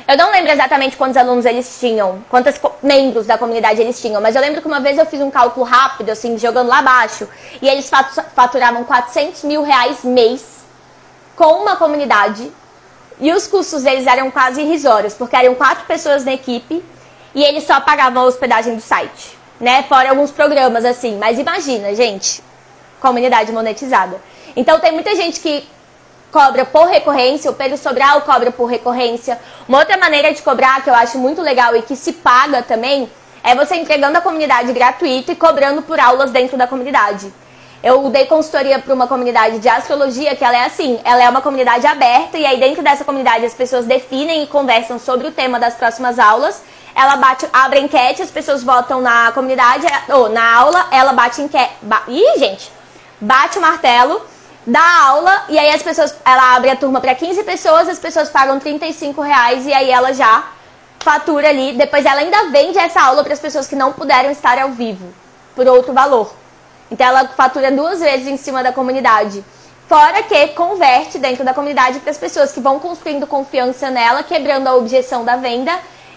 Eu 0.08 0.18
não 0.18 0.32
lembro 0.32 0.52
exatamente 0.52 0.96
quantos 0.96 1.18
alunos 1.18 1.46
eles 1.46 1.80
tinham, 1.80 2.24
quantos 2.30 2.60
membros 2.84 3.26
da 3.26 3.40
comunidade 3.40 3.82
eles 3.82 4.00
tinham, 4.00 4.22
mas 4.22 4.36
eu 4.36 4.42
lembro 4.42 4.62
que 4.62 4.68
uma 4.68 4.80
vez 4.80 5.00
eu 5.00 5.06
fiz 5.06 5.20
um 5.20 5.32
cálculo 5.32 5.66
rápido, 5.66 6.12
assim, 6.12 6.38
jogando 6.38 6.68
lá 6.68 6.78
abaixo, 6.78 7.28
e 7.60 7.68
eles 7.68 7.90
faturavam 8.36 8.84
400 8.84 9.44
mil 9.46 9.64
reais 9.64 10.04
mês 10.04 10.64
com 11.36 11.62
uma 11.64 11.76
comunidade, 11.76 12.52
e 13.20 13.34
os 13.34 13.48
custos 13.48 13.82
deles 13.82 14.06
eram 14.06 14.30
quase 14.30 14.62
irrisórios, 14.62 15.16
porque 15.16 15.36
eram 15.36 15.56
quatro 15.56 15.86
pessoas 15.86 16.24
na 16.24 16.34
equipe, 16.34 16.86
e 17.34 17.44
eles 17.44 17.64
só 17.64 17.82
pagavam 17.82 18.22
a 18.22 18.26
hospedagem 18.28 18.76
do 18.76 18.82
site, 18.82 19.36
né? 19.60 19.84
Fora 19.90 20.12
alguns 20.12 20.30
programas 20.30 20.86
assim, 20.86 21.18
mas 21.18 21.40
imagina, 21.40 21.96
gente, 21.96 22.44
comunidade 23.02 23.52
monetizada. 23.52 24.22
Então 24.56 24.80
tem 24.80 24.92
muita 24.92 25.16
gente 25.16 25.40
que 25.40 25.68
cobra 26.32 26.66
por 26.66 26.88
recorrência, 26.88 27.50
o 27.50 27.54
Pedro 27.54 27.78
Sobral 27.78 28.22
cobra 28.22 28.52
por 28.52 28.66
recorrência. 28.66 29.40
Uma 29.68 29.80
outra 29.80 29.98
maneira 29.98 30.34
de 30.34 30.42
cobrar 30.42 30.84
que 30.84 30.90
eu 30.90 30.96
acho 30.96 31.18
muito 31.18 31.42
legal 31.42 31.76
e 31.76 31.82
que 31.82 31.96
se 31.96 32.14
paga 32.14 32.62
também 32.62 33.10
é 33.44 33.56
você 33.56 33.76
entregando 33.76 34.18
a 34.18 34.22
comunidade 34.22 34.74
gratuito 34.74 35.32
e 35.32 35.36
cobrando 35.36 35.82
por 35.84 36.00
aulas 36.00 36.32
dentro 36.32 36.58
da 36.58 36.68
comunidade. 36.68 37.32
Eu 37.84 38.10
dei 38.10 38.26
consultoria 38.26 38.80
para 38.80 38.94
uma 38.94 39.06
comunidade 39.06 39.60
de 39.60 39.70
astrologia 39.70 40.36
que 40.36 40.44
ela 40.44 40.58
é 40.58 40.66
assim, 40.66 41.00
ela 41.04 41.24
é 41.24 41.30
uma 41.30 41.42
comunidade 41.42 41.86
aberta 41.86 42.36
e 42.36 42.44
aí 42.44 42.60
dentro 42.60 42.82
dessa 42.82 43.06
comunidade 43.06 43.46
as 43.46 43.54
pessoas 43.54 43.86
definem 43.86 44.42
e 44.42 44.48
conversam 44.48 44.98
sobre 44.98 45.28
o 45.28 45.32
tema 45.32 45.60
das 45.60 45.76
próximas 45.76 46.18
aulas. 46.18 46.64
Ela 46.96 47.18
bate, 47.18 47.46
abre 47.54 47.80
enquete, 47.80 48.24
as 48.24 48.32
pessoas 48.32 48.64
votam 48.64 49.02
na 49.02 49.32
comunidade 49.34 49.86
ou 50.10 50.30
na 50.30 50.56
aula, 50.56 50.88
ela 50.92 51.14
bate 51.14 51.42
enquete. 51.42 51.74
Ba, 51.84 52.02
ih, 52.08 52.40
gente, 52.40 52.72
bate 53.22 53.60
o 53.60 53.62
martelo 53.62 54.22
dá 54.66 55.08
aula 55.08 55.46
e 55.50 55.60
aí 55.60 55.74
as 55.74 55.84
pessoas, 55.84 56.16
ela 56.26 56.56
abre 56.56 56.70
a 56.70 56.76
turma 56.76 57.00
para 57.00 57.14
15 57.14 57.44
pessoas, 57.44 57.88
as 57.88 58.00
pessoas 58.00 58.30
pagam 58.30 58.60
35 58.60 59.22
reais 59.22 59.66
e 59.66 59.74
aí 59.74 59.92
ela 59.92 60.14
já 60.14 60.46
fatura 61.00 61.50
ali. 61.50 61.74
Depois 61.74 62.06
ela 62.06 62.22
ainda 62.22 62.50
vende 62.50 62.78
essa 62.78 63.02
aula 63.02 63.24
para 63.24 63.34
as 63.34 63.40
pessoas 63.40 63.68
que 63.68 63.76
não 63.76 63.94
puderam 63.94 64.32
estar 64.32 64.58
ao 64.58 64.72
vivo 64.72 65.14
por 65.56 65.68
outro 65.68 65.94
valor. 65.94 66.34
Então 66.90 67.06
ela 67.06 67.28
fatura 67.30 67.72
duas 67.72 68.00
vezes 68.00 68.28
em 68.28 68.38
cima 68.38 68.64
da 68.64 68.72
comunidade. 68.72 69.44
Fora 69.88 70.24
que 70.24 70.48
converte 70.50 71.20
dentro 71.20 71.46
da 71.46 71.54
comunidade 71.54 72.00
para 72.00 72.10
as 72.10 72.18
pessoas 72.18 72.52
que 72.52 72.60
vão 72.60 72.80
construindo 72.80 73.28
confiança 73.28 73.92
nela, 73.92 74.24
quebrando 74.24 74.68
a 74.68 74.76
objeção 74.76 75.24
da 75.24 75.36
venda 75.36 75.72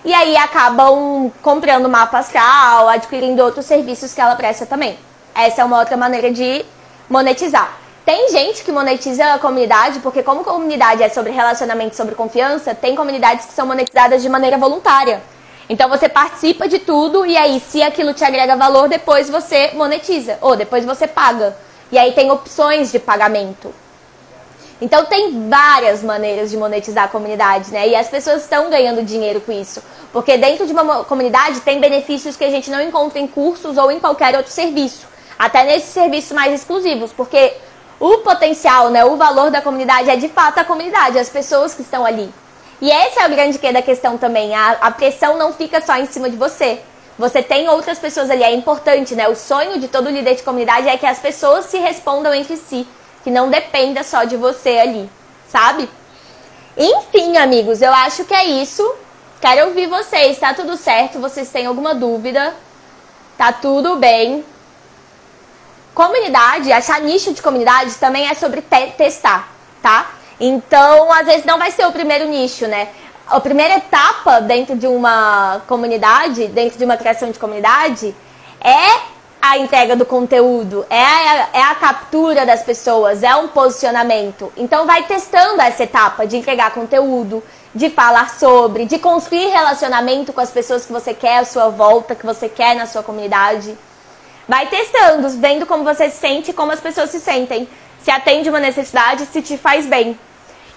e 0.04 0.14
aí 0.14 0.37
acabam 0.38 1.30
comprando 1.42 1.88
mapa 1.88 2.18
astral, 2.18 2.88
adquirindo 2.88 3.42
outros 3.42 3.66
serviços 3.66 4.14
que 4.14 4.20
ela 4.20 4.37
presta 4.37 4.64
também. 4.64 4.98
Essa 5.34 5.61
é 5.61 5.64
uma 5.64 5.80
outra 5.80 5.98
maneira 5.98 6.30
de 6.30 6.64
monetizar. 7.11 7.88
Tem 8.09 8.31
gente 8.31 8.64
que 8.64 8.73
monetiza 8.73 9.35
a 9.35 9.38
comunidade, 9.38 10.01
porque 10.01 10.23
como 10.23 10.42
comunidade 10.42 11.03
é 11.03 11.11
sobre 11.11 11.31
relacionamento, 11.31 11.94
sobre 11.94 12.14
confiança, 12.14 12.75
tem 12.75 12.97
comunidades 12.97 13.44
que 13.44 13.53
são 13.53 13.66
monetizadas 13.66 14.23
de 14.23 14.31
maneira 14.31 14.57
voluntária. 14.57 15.21
Então 15.68 15.90
você 15.90 16.09
participa 16.09 16.66
de 16.66 16.79
tudo 16.79 17.27
e 17.27 17.37
aí 17.37 17.61
se 17.61 17.83
aquilo 17.83 18.14
te 18.14 18.25
agrega 18.25 18.57
valor, 18.57 18.88
depois 18.88 19.29
você 19.29 19.73
monetiza 19.75 20.38
ou 20.40 20.57
depois 20.57 20.87
você 20.87 21.07
paga. 21.07 21.55
E 21.92 21.99
aí 21.99 22.12
tem 22.12 22.31
opções 22.31 22.90
de 22.90 22.99
pagamento. 22.99 23.75
Então 24.81 25.05
tem 25.05 25.47
várias 25.47 26.03
maneiras 26.03 26.51
de 26.51 26.57
monetizar 26.57 27.05
a 27.05 27.09
comunidade, 27.09 27.71
né? 27.71 27.88
E 27.88 27.94
as 27.94 28.09
pessoas 28.09 28.40
estão 28.40 28.71
ganhando 28.71 29.03
dinheiro 29.03 29.42
com 29.42 29.53
isso. 29.53 29.83
Porque 30.14 30.38
dentro 30.38 30.66
de 30.66 30.73
uma 30.73 31.05
comunidade 31.05 31.61
tem 31.61 31.79
benefícios 31.79 32.38
que 32.38 32.44
a 32.44 32.51
gente 32.51 32.71
não 32.71 32.81
encontra 32.81 33.18
em 33.18 33.27
cursos 33.27 33.77
ou 33.77 33.92
em 33.92 34.01
qualquer 34.01 34.35
outro 34.35 34.51
serviço. 34.51 35.07
Até 35.38 35.62
nesses 35.62 35.90
serviços 35.90 36.33
mais 36.33 36.55
exclusivos. 36.55 37.12
Porque 37.12 37.53
o 38.00 38.18
potencial, 38.18 38.90
né, 38.90 39.04
o 39.04 39.16
valor 39.16 39.50
da 39.50 39.61
comunidade 39.61 40.08
é 40.08 40.16
de 40.16 40.28
fato 40.28 40.58
a 40.58 40.64
comunidade, 40.64 41.18
as 41.18 41.28
pessoas 41.28 41.74
que 41.74 41.82
estão 41.82 42.04
ali. 42.04 42.32
E 42.80 42.90
esse 42.90 43.18
é 43.18 43.26
o 43.26 43.30
grande 43.30 43.58
que 43.58 43.72
da 43.72 43.82
questão 43.82 44.16
também. 44.16 44.54
A, 44.54 44.70
a 44.80 44.90
pressão 44.90 45.37
não 45.37 45.52
fica 45.52 45.80
só 45.80 45.96
em 45.96 46.06
cima 46.06 46.30
de 46.30 46.37
você. 46.37 46.80
Você 47.18 47.42
tem 47.42 47.68
outras 47.68 47.98
pessoas 47.98 48.30
ali, 48.30 48.44
é 48.44 48.54
importante, 48.54 49.16
né? 49.16 49.28
O 49.28 49.34
sonho 49.34 49.80
de 49.80 49.88
todo 49.88 50.08
líder 50.08 50.37
de 50.37 50.44
comunidade 50.44 50.88
é 50.88 50.96
que 50.96 51.06
as 51.06 51.18
pessoas 51.18 51.64
se 51.64 51.78
respondam 51.78 52.32
entre 52.32 52.56
si, 52.56 52.87
que 53.24 53.30
não 53.30 53.50
dependa 53.50 54.04
só 54.04 54.22
de 54.22 54.37
você 54.37 54.78
ali, 54.78 55.11
sabe? 55.48 55.90
Enfim, 56.76 57.37
amigos, 57.37 57.82
eu 57.82 57.92
acho 57.92 58.24
que 58.24 58.32
é 58.32 58.44
isso. 58.44 58.88
Quero 59.40 59.66
ouvir 59.66 59.88
vocês, 59.88 60.38
tá 60.38 60.54
tudo 60.54 60.76
certo? 60.76 61.18
Vocês 61.18 61.50
têm 61.50 61.66
alguma 61.66 61.92
dúvida? 61.92 62.54
Tá 63.37 63.52
tudo 63.52 63.96
bem? 63.96 64.44
Comunidade, 65.98 66.70
achar 66.70 67.00
nicho 67.00 67.34
de 67.34 67.42
comunidade 67.42 67.96
também 67.96 68.28
é 68.28 68.34
sobre 68.34 68.62
te 68.62 68.92
testar, 68.96 69.48
tá? 69.82 70.06
Então, 70.38 71.12
às 71.12 71.26
vezes 71.26 71.44
não 71.44 71.58
vai 71.58 71.72
ser 71.72 71.88
o 71.88 71.90
primeiro 71.90 72.28
nicho, 72.28 72.68
né? 72.68 72.87
A 73.26 73.40
primeira 73.40 73.78
etapa 73.78 74.40
dentro 74.40 74.76
de 74.76 74.87
uma 74.87 75.61
comunidade, 75.66 76.46
dentro 76.46 76.78
de 76.78 76.84
uma 76.84 76.96
criação 76.96 77.32
de 77.32 77.38
comunidade, 77.40 78.14
é 78.61 79.00
a 79.42 79.58
entrega 79.58 79.96
do 79.96 80.06
conteúdo, 80.06 80.87
é 80.88 81.02
a, 81.02 81.48
é 81.52 81.62
a 81.62 81.74
captura 81.74 82.46
das 82.46 82.62
pessoas, 82.62 83.24
é 83.24 83.34
um 83.34 83.48
posicionamento. 83.48 84.52
Então, 84.56 84.87
vai 84.87 85.02
testando 85.02 85.61
essa 85.61 85.82
etapa 85.82 86.28
de 86.28 86.37
entregar 86.37 86.70
conteúdo, 86.70 87.42
de 87.74 87.90
falar 87.90 88.38
sobre, 88.38 88.84
de 88.84 89.00
construir 89.00 89.48
relacionamento 89.48 90.32
com 90.32 90.40
as 90.40 90.52
pessoas 90.52 90.87
que 90.87 90.92
você 90.92 91.12
quer 91.12 91.38
à 91.38 91.44
sua 91.44 91.70
volta, 91.70 92.14
que 92.14 92.24
você 92.24 92.48
quer 92.48 92.76
na 92.76 92.87
sua 92.87 93.02
comunidade. 93.02 93.76
Vai 94.48 94.66
testando, 94.66 95.28
vendo 95.28 95.66
como 95.66 95.84
você 95.84 96.08
se 96.08 96.16
sente 96.16 96.50
e 96.50 96.54
como 96.54 96.72
as 96.72 96.80
pessoas 96.80 97.11
se 97.11 97.20
sentem. 97.20 97.68
Se 98.02 98.11
atende 98.11 98.48
uma 98.48 98.58
necessidade, 98.58 99.26
se 99.26 99.42
te 99.42 99.58
faz 99.58 99.84
bem. 99.84 100.18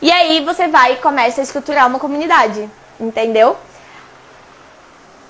E 0.01 0.11
aí 0.11 0.43
você 0.43 0.67
vai 0.67 0.93
e 0.93 0.97
começa 0.97 1.39
a 1.39 1.43
estruturar 1.43 1.87
uma 1.87 1.97
comunidade, 1.97 2.69
entendeu? 2.99 3.55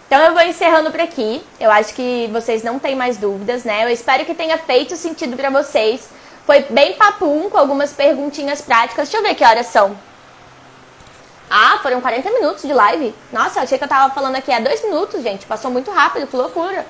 Então 0.08 0.20
eu 0.20 0.34
vou 0.34 0.42
encerrando 0.42 0.90
por 0.90 1.00
aqui. 1.00 1.44
Eu 1.60 1.70
acho 1.70 1.94
que 1.94 2.28
vocês 2.34 2.64
não 2.64 2.80
têm 2.80 2.96
mais 2.96 3.18
dúvidas, 3.18 3.64
né? 3.64 3.86
Eu 3.86 3.90
espero 3.90 4.26
que 4.26 4.34
tenha 4.34 4.58
feito 4.58 4.96
sentido 4.96 5.38
para 5.38 5.52
vocês. 5.52 6.10
Foi 6.46 6.62
bem 6.64 6.94
papum 6.94 7.50
com 7.50 7.58
algumas 7.58 7.94
perguntinhas 7.94 8.62
práticas. 8.62 9.08
Deixa 9.08 9.18
eu 9.18 9.24
ver 9.24 9.36
que 9.36 9.44
horas 9.46 9.68
são. 9.68 9.96
Ah, 11.50 11.80
foram 11.84 12.02
40 12.02 12.32
minutos 12.32 12.64
de 12.64 12.74
live. 12.74 13.14
Nossa, 13.32 13.60
eu 13.60 13.64
achei 13.64 13.78
que 13.78 13.84
eu 13.84 13.88
tava 13.88 14.14
falando 14.14 14.38
aqui 14.38 14.52
há 14.52 14.60
dois 14.60 14.82
minutos, 14.84 15.22
gente. 15.22 15.46
Passou 15.46 15.70
muito 15.70 15.92
rápido, 15.92 16.26
que 16.26 16.36
loucura. 16.36 16.86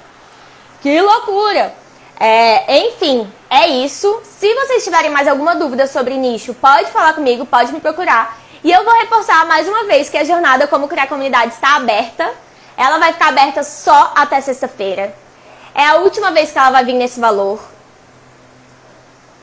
Que 0.81 0.99
loucura! 0.99 1.73
É, 2.19 2.85
enfim, 2.87 3.31
é 3.49 3.67
isso. 3.67 4.21
Se 4.23 4.53
vocês 4.53 4.83
tiverem 4.83 5.11
mais 5.11 5.27
alguma 5.27 5.55
dúvida 5.55 5.87
sobre 5.87 6.17
nicho, 6.17 6.53
pode 6.55 6.91
falar 6.91 7.13
comigo, 7.13 7.45
pode 7.45 7.71
me 7.71 7.79
procurar. 7.79 8.39
E 8.63 8.71
eu 8.71 8.83
vou 8.83 8.93
reforçar 8.93 9.45
mais 9.45 9.67
uma 9.67 9.85
vez 9.85 10.09
que 10.09 10.17
a 10.17 10.23
jornada 10.23 10.67
Como 10.67 10.87
Criar 10.87 11.07
Comunidade 11.07 11.53
está 11.53 11.75
aberta. 11.75 12.31
Ela 12.77 12.97
vai 12.97 13.13
ficar 13.13 13.29
aberta 13.29 13.63
só 13.63 14.11
até 14.15 14.39
sexta-feira. 14.41 15.15
É 15.73 15.85
a 15.85 15.95
última 15.95 16.31
vez 16.31 16.51
que 16.51 16.57
ela 16.57 16.71
vai 16.71 16.83
vir 16.83 16.93
nesse 16.93 17.19
valor. 17.19 17.59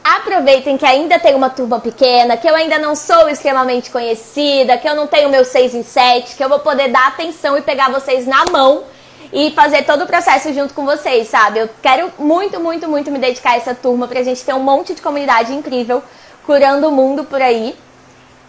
Aproveitem 0.02 0.76
que 0.76 0.86
ainda 0.86 1.18
tem 1.18 1.34
uma 1.34 1.50
turma 1.50 1.80
pequena, 1.80 2.36
que 2.36 2.48
eu 2.48 2.54
ainda 2.54 2.78
não 2.78 2.94
sou 2.94 3.28
extremamente 3.28 3.90
conhecida, 3.90 4.78
que 4.78 4.88
eu 4.88 4.94
não 4.94 5.06
tenho 5.06 5.28
meu 5.28 5.44
6 5.44 5.74
em 5.74 5.82
7, 5.82 6.36
que 6.36 6.42
eu 6.42 6.48
vou 6.48 6.60
poder 6.60 6.88
dar 6.88 7.08
atenção 7.08 7.58
e 7.58 7.62
pegar 7.62 7.90
vocês 7.90 8.26
na 8.26 8.44
mão 8.50 8.84
e 9.32 9.50
fazer 9.52 9.84
todo 9.84 10.04
o 10.04 10.06
processo 10.06 10.52
junto 10.52 10.74
com 10.74 10.84
vocês, 10.84 11.28
sabe? 11.28 11.60
Eu 11.60 11.70
quero 11.82 12.12
muito, 12.18 12.58
muito, 12.60 12.88
muito 12.88 13.10
me 13.10 13.18
dedicar 13.18 13.52
a 13.52 13.56
essa 13.56 13.74
turma 13.74 14.08
pra 14.08 14.22
gente 14.22 14.44
ter 14.44 14.54
um 14.54 14.62
monte 14.62 14.94
de 14.94 15.02
comunidade 15.02 15.52
incrível 15.52 16.02
curando 16.46 16.88
o 16.88 16.92
mundo 16.92 17.24
por 17.24 17.42
aí. 17.42 17.76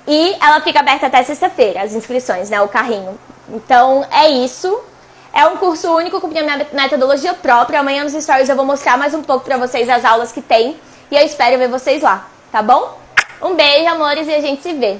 E 0.07 0.35
ela 0.41 0.61
fica 0.61 0.79
aberta 0.79 1.07
até 1.07 1.21
sexta-feira, 1.23 1.83
as 1.83 1.93
inscrições, 1.93 2.49
né? 2.49 2.61
O 2.61 2.67
carrinho. 2.67 3.19
Então 3.49 4.05
é 4.11 4.29
isso. 4.29 4.81
É 5.33 5.45
um 5.45 5.57
curso 5.57 5.93
único 5.93 6.19
com 6.19 6.27
minha 6.27 6.67
metodologia 6.71 7.33
própria. 7.33 7.81
Amanhã 7.81 8.03
nos 8.03 8.13
stories 8.13 8.49
eu 8.49 8.55
vou 8.55 8.65
mostrar 8.65 8.97
mais 8.97 9.13
um 9.13 9.21
pouco 9.21 9.45
pra 9.45 9.57
vocês 9.57 9.87
as 9.87 10.03
aulas 10.03 10.31
que 10.31 10.41
tem. 10.41 10.77
E 11.11 11.15
eu 11.15 11.25
espero 11.25 11.57
ver 11.57 11.67
vocês 11.67 12.01
lá, 12.01 12.27
tá 12.51 12.61
bom? 12.61 12.97
Um 13.41 13.55
beijo, 13.55 13.87
amores, 13.87 14.27
e 14.27 14.33
a 14.33 14.41
gente 14.41 14.61
se 14.61 14.73
vê. 14.73 14.97